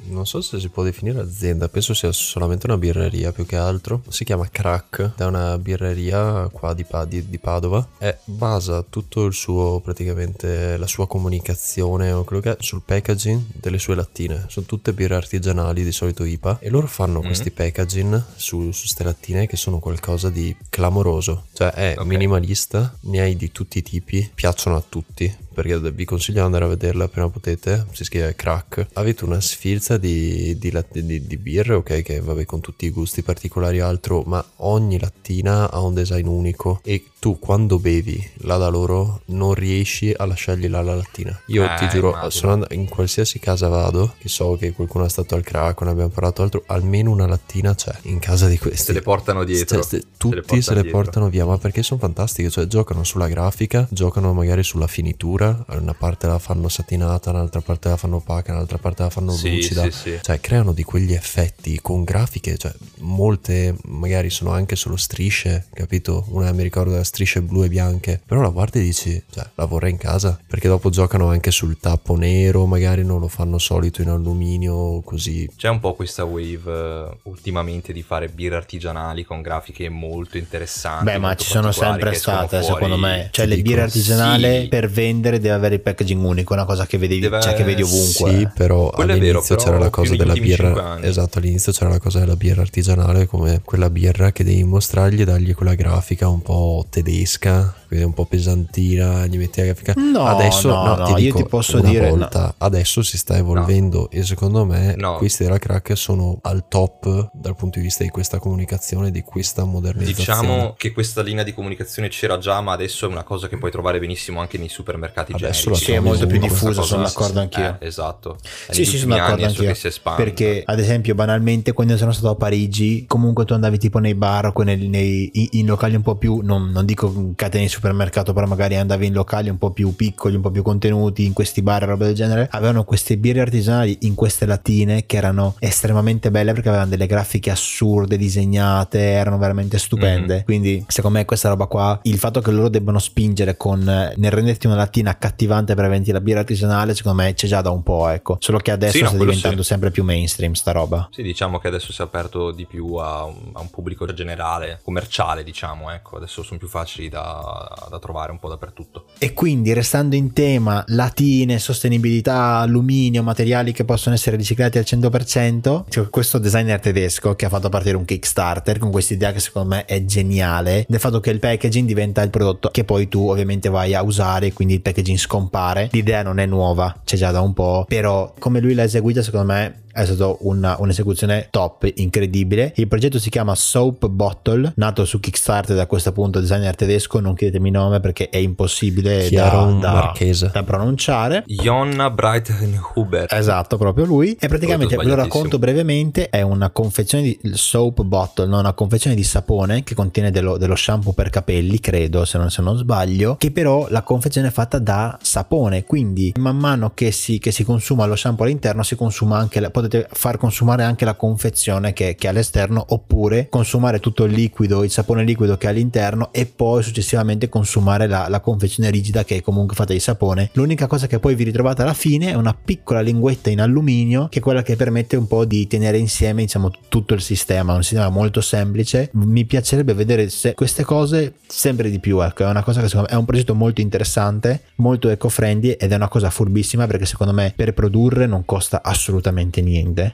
non 0.09 0.25
so 0.25 0.41
se 0.41 0.59
si 0.59 0.69
può 0.69 0.83
definire 0.83 1.19
azienda, 1.19 1.67
penso 1.69 1.93
sia 1.93 2.11
solamente 2.11 2.67
una 2.67 2.77
birreria 2.77 3.31
più 3.31 3.45
che 3.45 3.55
altro. 3.57 4.03
Si 4.09 4.23
chiama 4.23 4.47
Crack, 4.49 5.13
è 5.17 5.23
una 5.25 5.57
birreria 5.57 6.47
qua 6.51 6.73
di, 6.73 6.85
di- 7.07 7.29
di 7.29 7.39
Padova 7.39 7.85
e 7.97 8.17
basa 8.25 8.83
tutto 8.87 9.25
il 9.25 9.33
suo, 9.33 9.79
praticamente 9.79 10.77
la 10.77 10.87
sua 10.87 11.07
comunicazione 11.07 12.11
o 12.11 12.23
quello 12.23 12.41
che 12.41 12.51
è 12.51 12.57
sul 12.59 12.81
packaging 12.85 13.41
delle 13.59 13.79
sue 13.79 13.95
lattine. 13.95 14.45
Sono 14.47 14.65
tutte 14.65 14.93
birre 14.93 15.15
artigianali, 15.15 15.83
di 15.83 15.91
solito 15.91 16.23
IPA, 16.23 16.59
e 16.59 16.69
loro 16.69 16.87
fanno 16.87 17.19
Mhm. 17.19 17.25
questi 17.25 17.51
packaging 17.51 18.23
su, 18.35 18.71
su 18.71 18.87
ste 18.87 19.03
lattine 19.03 19.47
che 19.47 19.55
sono 19.57 19.79
qualcosa 19.79 20.29
di 20.29 20.55
clamoroso. 20.69 21.45
Cioè 21.53 21.69
è 21.71 21.93
Ok. 21.97 22.05
minimalista, 22.05 22.95
ne 23.01 23.21
hai 23.21 23.35
di 23.35 23.51
tutti 23.51 23.77
i 23.79 23.81
tipi, 23.81 24.29
piacciono 24.33 24.75
a 24.75 24.83
tutti 24.87 25.33
perché 25.53 25.79
vi 25.91 26.05
consiglio 26.05 26.39
di 26.39 26.45
andare 26.45 26.65
a 26.65 26.67
vederla 26.67 27.05
appena 27.05 27.29
potete, 27.29 27.85
si 27.91 28.03
scrive 28.03 28.35
crack. 28.35 28.87
Avete 28.93 29.25
una 29.25 29.39
sfilza 29.41 29.97
di, 29.97 30.57
di, 30.57 30.71
di- 30.93 31.27
di 31.27 31.37
birre, 31.37 31.73
ok, 31.75 32.01
che 32.01 32.19
vabbè 32.21 32.45
con 32.45 32.59
tutti 32.61 32.85
i 32.85 32.89
gusti 32.89 33.21
particolari 33.21 33.77
e 33.77 33.81
altro, 33.81 34.23
ma 34.25 34.43
ogni 34.57 34.99
lattina 34.99 35.69
ha 35.71 35.79
un 35.81 35.93
design 35.93 36.27
unico 36.27 36.79
e 36.83 37.05
tu 37.19 37.37
quando 37.37 37.77
bevi 37.77 38.29
la 38.39 38.57
da 38.57 38.67
loro 38.69 39.21
non 39.27 39.53
riesci 39.53 40.11
a 40.15 40.25
lasciargli 40.25 40.67
là 40.67 40.81
la 40.81 40.95
lattina. 40.95 41.39
Io 41.47 41.63
Eh, 41.65 41.75
ti 41.77 41.87
giuro, 41.89 42.29
sono 42.31 42.53
and- 42.53 42.67
in 42.71 42.87
qualsiasi 42.87 43.37
casa 43.37 43.67
vado, 43.67 44.15
che 44.17 44.27
so 44.27 44.55
che 44.55 44.71
qualcuno 44.71 45.05
è 45.05 45.09
stato 45.09 45.35
al 45.35 45.43
crack, 45.43 45.81
ne 45.81 45.91
abbiamo 45.91 46.09
parlato 46.09 46.41
altro, 46.41 46.63
almeno 46.67 47.11
una 47.11 47.27
lattina 47.27 47.75
c'è 47.75 47.93
in 48.03 48.17
casa 48.17 48.47
di 48.47 48.57
questi. 48.57 48.85
Se 48.85 48.93
le 48.93 49.01
portano 49.01 49.43
dietro. 49.43 49.81
Ste- 49.83 49.99
ste- 49.99 49.99
Se 49.99 50.05
le 50.05 50.11
tutti 50.17 50.35
portano 50.35 50.61
se 50.61 50.73
le 50.73 50.89
portano 50.89 51.29
via, 51.29 51.45
ma 51.45 51.57
perché 51.59 51.83
sono 51.83 51.99
fantastiche, 51.99 52.49
cioè 52.49 52.65
giocano 52.65 53.03
sulla 53.03 53.27
grafica, 53.27 53.87
giocano 53.91 54.33
magari 54.33 54.63
sulla 54.63 54.87
finitura, 54.87 55.40
una 55.45 55.93
parte 55.93 56.27
la 56.27 56.39
fanno 56.39 56.67
satinata, 56.69 57.29
un'altra 57.29 57.61
parte 57.61 57.89
la 57.89 57.97
fanno 57.97 58.17
opaca, 58.17 58.53
un'altra 58.53 58.77
parte 58.77 59.03
la 59.03 59.09
fanno 59.09 59.31
Sì, 59.31 59.55
lucida. 59.55 59.83
sì, 59.83 59.91
sì. 59.91 60.19
Cioè 60.21 60.39
creano 60.39 60.73
di 60.73 60.83
quegli 60.83 61.13
effetti 61.13 61.79
con 61.81 62.03
grafiche, 62.03 62.57
cioè 62.57 62.73
molte 62.99 63.75
magari 63.85 64.29
sono 64.29 64.51
anche 64.51 64.75
solo 64.75 64.95
strisce, 64.95 65.67
capito? 65.73 66.25
Una 66.29 66.51
mi 66.51 66.63
ricordo 66.63 66.95
le 66.95 67.03
strisce 67.03 67.41
blu 67.41 67.63
e 67.63 67.69
bianche, 67.69 68.21
però 68.25 68.41
la 68.41 68.49
guardi 68.49 68.79
e 68.79 68.83
dici, 68.83 69.21
cioè 69.31 69.45
la 69.55 69.65
vorrei 69.65 69.91
in 69.91 69.97
casa, 69.97 70.39
perché 70.47 70.67
dopo 70.67 70.89
giocano 70.89 71.29
anche 71.29 71.51
sul 71.51 71.77
tappo 71.79 72.15
nero, 72.15 72.65
magari 72.65 73.03
non 73.03 73.19
lo 73.19 73.27
fanno 73.27 73.57
solito 73.57 74.01
in 74.01 74.09
alluminio, 74.09 75.01
così 75.01 75.49
C'è 75.55 75.69
un 75.69 75.79
po' 75.79 75.93
questa 75.93 76.23
wave 76.23 76.61
eh, 76.65 77.17
ultimamente 77.23 77.93
di 77.93 78.01
fare 78.01 78.27
birre 78.29 78.55
artigianali 78.55 79.23
con 79.23 79.41
grafiche 79.41 79.89
molto 79.89 80.37
interessanti. 80.37 81.05
Beh, 81.05 81.17
ma 81.17 81.35
ci 81.35 81.47
sono 81.47 81.71
sempre 81.71 82.13
state, 82.13 82.61
secondo 82.63 82.97
me. 82.97 83.29
Cioè, 83.31 83.45
le 83.45 83.61
birre 83.61 83.81
artigianali 83.81 84.61
sì. 84.61 84.67
per 84.67 84.89
vendere 84.89 85.30
deve 85.39 85.53
avere 85.53 85.75
il 85.75 85.81
packaging 85.81 86.23
unico, 86.23 86.53
una 86.53 86.65
cosa 86.65 86.85
che 86.85 86.97
vedi, 86.97 87.19
Deve- 87.19 87.41
cioè, 87.41 87.53
che 87.53 87.63
vedi 87.63 87.81
ovunque. 87.81 88.31
Sì, 88.31 88.47
però 88.53 88.89
Quello 88.89 89.11
è 89.11 89.19
vero, 89.19 89.39
all'inizio 89.39 89.55
però 89.55 89.67
c'era 89.67 89.79
la 89.79 89.89
cosa 89.89 90.15
della 90.15 90.33
birra. 90.33 90.99
Esatto, 91.01 91.37
all'inizio 91.39 91.71
c'era 91.71 91.89
la 91.89 91.99
cosa 91.99 92.19
della 92.19 92.35
birra 92.35 92.61
artigianale, 92.61 93.25
come 93.25 93.61
quella 93.63 93.89
birra 93.89 94.31
che 94.31 94.43
devi 94.43 94.63
mostrargli 94.63 95.21
e 95.21 95.25
dargli 95.25 95.53
quella 95.53 95.75
grafica 95.75 96.27
un 96.27 96.41
po' 96.41 96.85
tedesca, 96.89 97.75
quindi 97.91 98.05
un 98.07 98.13
po' 98.13 98.23
pesantina, 98.25 99.25
gli 99.25 99.37
metti 99.37 99.59
la 99.59 99.65
grafica. 99.65 99.93
No, 99.97 100.23
adesso 100.25 100.69
no, 100.69 100.83
no, 100.85 100.95
no, 100.95 101.03
ti 101.07 101.11
io 101.11 101.17
dico, 101.17 101.37
ti 101.39 101.43
posso 101.45 101.79
una 101.79 101.89
dire- 101.89 102.07
volta, 102.09 102.55
adesso 102.57 103.01
si 103.03 103.17
sta 103.17 103.35
evolvendo 103.35 104.09
e 104.09 104.23
secondo 104.23 104.63
me 104.63 104.95
No. 104.95 105.17
questi 105.17 105.43
della 105.43 105.57
crack 105.57 105.97
sono 105.97 106.39
al 106.43 106.69
top 106.69 107.31
dal 107.33 107.53
punto 107.57 107.79
di 107.79 107.83
vista 107.85 108.03
di 108.05 108.09
questa 108.09 108.39
comunicazione, 108.39 109.11
di 109.11 109.21
questa 109.23 109.65
modernizzazione. 109.65 110.39
Diciamo 110.41 110.73
che 110.77 110.93
questa 110.93 111.21
linea 111.21 111.43
di 111.43 111.53
comunicazione 111.53 112.07
c'era 112.07 112.37
già, 112.37 112.61
ma 112.61 112.71
adesso 112.71 113.05
è 113.05 113.09
una 113.09 113.23
cosa 113.23 113.49
che 113.49 113.57
puoi 113.57 113.71
trovare 113.71 113.99
benissimo 113.99 114.39
anche 114.39 114.57
nei 114.57 114.69
supermercati 114.69 115.33
Adesso 115.33 115.63
generici. 115.63 115.69
la 115.69 115.75
Sì, 115.75 115.91
è 115.91 115.99
molto 115.99 116.27
più 116.27 116.39
diffusa, 116.39 116.81
sono 116.83 117.03
d'accordo 117.03 117.39
anch'io. 117.41 117.77
Eh, 117.81 117.87
esatto. 117.87 118.37
È 118.67 118.73
Sì, 118.73 118.85
sì, 118.85 118.97
sono 118.99 119.15
d'accordo 119.17 119.45
anch'io. 119.45 119.73
Perché, 120.15 120.63
ad 120.65 120.79
esempio, 120.79 121.13
banalmente, 121.13 121.73
quando 121.73 121.97
sono 121.97 122.13
stato 122.13 122.29
a 122.29 122.35
Parigi, 122.35 123.03
comunque 123.05 123.43
tu 123.43 123.51
andavi 123.51 123.77
tipo 123.77 123.99
nei 123.99 124.15
bar 124.15 124.51
o 124.53 124.61
nei, 124.63 124.87
nei- 124.87 125.29
in, 125.33 125.47
in 125.51 125.65
locali 125.65 125.95
un 125.95 126.01
po' 126.03 126.15
più, 126.15 126.39
non, 126.41 126.69
non 126.71 126.85
dico 126.85 127.31
catene 127.35 127.63
di 127.65 127.69
supermercato, 127.81 128.31
però 128.31 128.45
magari 128.45 128.75
andavi 128.75 129.07
in 129.07 129.13
locali 129.13 129.49
un 129.49 129.57
po' 129.57 129.71
più 129.71 129.95
piccoli, 129.95 130.35
un 130.35 130.41
po' 130.41 130.51
più 130.51 130.61
contenuti, 130.61 131.25
in 131.25 131.33
questi 131.33 131.63
bar 131.63 131.81
e 131.81 131.85
roba 131.87 132.05
del 132.05 132.13
genere, 132.13 132.47
avevano 132.51 132.83
queste 132.83 133.17
birre 133.17 133.41
artigianali 133.41 133.97
in 134.01 134.13
queste 134.13 134.45
lattine 134.45 135.07
che 135.07 135.17
erano 135.17 135.55
estremamente 135.59 136.29
belle 136.29 136.53
perché 136.53 136.69
avevano 136.69 136.91
delle 136.91 137.07
grafiche 137.07 137.49
assurde, 137.49 138.17
disegnate, 138.17 138.99
erano 138.99 139.39
veramente 139.39 139.79
stupende. 139.79 140.37
Mhm. 140.37 140.43
Quindi, 140.43 140.85
secondo 140.87 141.17
me, 141.17 141.25
questa 141.25 141.49
roba 141.49 141.65
qua, 141.65 141.99
il 142.03 142.19
fatto 142.19 142.39
che 142.41 142.51
loro 142.51 142.69
debbano 142.69 142.99
spingere 142.99 143.57
con 143.57 143.79
nel 143.81 144.31
renderti 144.31 144.67
una 144.67 144.75
lattina 144.75 145.09
accattivante 145.09 145.73
per 145.73 145.89
vendere 145.89 146.13
la 146.13 146.21
birra 146.21 146.39
artigianale, 146.39 146.93
secondo 146.93 147.23
me 147.23 147.33
c'è 147.33 147.47
già 147.47 147.61
da 147.61 147.71
un 147.71 147.81
po', 147.81 148.07
ecco. 148.09 148.37
Solo 148.39 148.59
che 148.59 148.71
adesso 148.71 148.97
Sì, 148.97 149.01
no, 149.03 149.09
sta 149.09 149.17
diventando 149.17 149.63
sì. 149.63 149.67
sempre 149.67 149.89
più 149.89 150.03
mainstream 150.03 150.53
sta 150.53 150.71
roba. 150.71 151.09
Sì, 151.11 151.23
diciamo 151.23 151.57
che 151.57 151.67
adesso 151.67 151.91
si 151.91 152.01
è 152.01 152.03
aperto 152.03 152.51
di 152.51 152.65
più 152.65 152.95
a 152.95 153.23
un, 153.23 153.49
a 153.53 153.61
un 153.61 153.69
pubblico 153.69 154.05
generale, 154.13 154.79
commerciale, 154.83 155.43
diciamo, 155.43 155.89
ecco, 155.91 156.17
adesso 156.17 156.43
sono 156.43 156.59
più 156.59 156.67
facili 156.67 157.09
da, 157.09 157.70
da 157.89 157.99
trovare 157.99 158.31
un 158.31 158.39
po' 158.39 158.49
dappertutto. 158.49 159.05
E 159.17 159.33
quindi 159.33 159.73
restando 159.73 160.15
in 160.15 160.33
tema 160.33 160.83
latine, 160.87 161.59
sostenibilità, 161.59 162.57
alluminio, 162.57 163.23
materiali 163.23 163.71
che 163.71 163.85
possono 163.85 164.15
essere 164.15 164.35
riciclati 164.35 164.77
al 164.77 164.85
100%, 164.87 165.83
c'è 165.89 166.09
questo 166.09 166.37
designer 166.37 166.79
tedesco 166.79 167.35
che 167.35 167.45
ha 167.45 167.49
fatto 167.49 167.69
partire 167.69 167.97
un 167.97 168.05
Kickstarter 168.05 168.77
con 168.77 168.91
questa 168.91 169.13
idea 169.13 169.31
che 169.31 169.39
secondo 169.39 169.69
me 169.69 169.85
è 169.85 170.03
geniale, 170.05 170.85
del 170.87 170.99
fatto 170.99 171.19
che 171.19 171.29
il 171.29 171.39
packaging 171.39 171.87
diventa 171.87 172.21
il 172.21 172.29
prodotto 172.29 172.69
che 172.69 172.83
poi 172.83 173.07
tu 173.07 173.29
ovviamente 173.29 173.69
vai 173.69 173.93
a 173.93 174.03
usare, 174.03 174.53
quindi 174.53 174.75
il 174.75 174.81
packaging 174.81 175.17
scompare. 175.17 175.89
L'idea 175.91 176.23
non 176.23 176.39
è 176.39 176.45
nuova, 176.45 177.01
c'è 177.03 177.17
già 177.17 177.31
da 177.31 177.41
un 177.41 177.53
po', 177.53 177.85
però 177.87 178.33
come 178.39 178.59
lui 178.59 178.73
l'ha 178.73 178.83
eseguita 178.83 179.21
secondo 179.21 179.53
me 179.53 179.80
è 179.93 180.05
stata 180.05 180.35
una, 180.39 180.75
un'esecuzione 180.79 181.47
top, 181.49 181.89
incredibile. 181.95 182.73
Il 182.75 182.87
progetto 182.87 183.19
si 183.19 183.29
chiama 183.29 183.55
Soap 183.55 184.07
Bottle, 184.07 184.73
nato 184.75 185.05
su 185.05 185.19
Kickstarter 185.19 185.75
da 185.75 185.85
questo 185.85 186.09
appunto 186.09 186.39
designer 186.39 186.75
tedesco, 186.75 187.19
non 187.19 187.35
chiedetemi 187.35 187.67
il 187.69 187.73
nome 187.73 187.99
perché 187.99 188.29
è 188.29 188.37
impossibile 188.37 189.29
da, 189.29 189.49
da- 189.79 190.13
da 190.51 190.63
pronunciare. 190.63 191.43
Jonna 191.47 192.09
Breitenhuber. 192.09 193.27
Esatto, 193.29 193.77
proprio 193.77 194.05
lui. 194.05 194.35
E 194.39 194.47
praticamente 194.47 194.95
ve 194.95 195.03
lo 195.03 195.15
racconto 195.15 195.59
brevemente: 195.59 196.29
è 196.29 196.41
una 196.41 196.69
confezione 196.69 197.23
di 197.23 197.39
soap 197.53 198.01
bottle, 198.03 198.47
no? 198.47 198.59
una 198.59 198.73
confezione 198.73 199.15
di 199.15 199.23
sapone 199.23 199.83
che 199.83 199.95
contiene 199.95 200.31
dello, 200.31 200.57
dello 200.57 200.75
shampoo 200.75 201.13
per 201.13 201.29
capelli, 201.29 201.79
credo, 201.79 202.25
se 202.25 202.37
non, 202.37 202.49
se 202.49 202.61
non 202.61 202.77
sbaglio. 202.77 203.35
Che 203.37 203.51
però 203.51 203.87
la 203.89 204.01
confezione 204.01 204.47
è 204.47 204.51
fatta 204.51 204.79
da 204.79 205.17
sapone. 205.21 205.83
Quindi, 205.83 206.33
man 206.37 206.57
mano 206.57 206.91
che 206.93 207.11
si, 207.11 207.39
che 207.39 207.51
si 207.51 207.63
consuma 207.63 208.05
lo 208.05 208.15
shampoo 208.15 208.45
all'interno, 208.45 208.83
si 208.83 208.95
consuma 208.95 209.37
anche 209.37 209.59
la, 209.59 209.69
potete 209.81 210.07
far 210.11 210.37
consumare 210.37 210.83
anche 210.83 211.05
la 211.05 211.15
confezione 211.15 211.93
che, 211.93 212.15
che 212.15 212.27
è 212.27 212.29
all'esterno 212.29 212.85
oppure 212.89 213.47
consumare 213.49 213.99
tutto 213.99 214.25
il 214.25 214.33
liquido, 214.33 214.83
il 214.83 214.91
sapone 214.91 215.23
liquido 215.23 215.57
che 215.57 215.67
è 215.67 215.69
all'interno 215.69 216.29
e 216.31 216.45
poi 216.45 216.83
successivamente 216.83 217.49
consumare 217.49 218.07
la, 218.07 218.27
la 218.29 218.39
confezione 218.39 218.89
rigida 218.89 219.23
che 219.23 219.37
è 219.37 219.41
comunque 219.41 219.75
fatta 219.75 219.93
di 219.93 219.99
sapone. 219.99 220.49
L'unica 220.53 220.87
cosa 220.87 221.07
che 221.07 221.19
poi 221.19 221.35
vi 221.35 221.43
ritrovate 221.43 221.81
alla 221.81 221.93
fine 221.93 222.31
è 222.31 222.35
una 222.35 222.53
piccola 222.53 223.01
linguetta 223.01 223.49
in 223.49 223.61
alluminio 223.61 224.27
che 224.29 224.39
è 224.39 224.41
quella 224.41 224.61
che 224.61 224.75
permette 224.75 225.15
un 225.15 225.27
po' 225.27 225.45
di 225.45 225.67
tenere 225.67 225.97
insieme 225.97 226.43
diciamo 226.43 226.71
tutto 226.87 227.13
il 227.13 227.21
sistema, 227.21 227.73
un 227.73 227.83
sistema 227.83 228.09
molto 228.09 228.41
semplice. 228.41 229.09
Mi 229.13 229.45
piacerebbe 229.45 229.93
vedere 229.93 230.29
queste 230.55 230.83
cose 230.83 231.35
sempre 231.47 231.89
di 231.89 231.99
più, 231.99 232.21
ecco, 232.21 232.43
è 232.43 232.49
una 232.49 232.63
cosa 232.63 232.81
che 232.81 232.87
secondo 232.87 233.07
me 233.09 233.15
è 233.15 233.19
un 233.19 233.25
progetto 233.25 233.55
molto 233.55 233.81
interessante, 233.81 234.61
molto 234.75 235.09
eco-friendly 235.09 235.71
ed 235.71 235.91
è 235.91 235.95
una 235.95 236.07
cosa 236.07 236.29
furbissima 236.29 236.87
perché 236.87 237.05
secondo 237.05 237.33
me 237.33 237.53
per 237.55 237.73
produrre 237.73 238.25
non 238.25 238.45
costa 238.45 238.81
assolutamente 238.83 239.61
niente. 239.61 239.70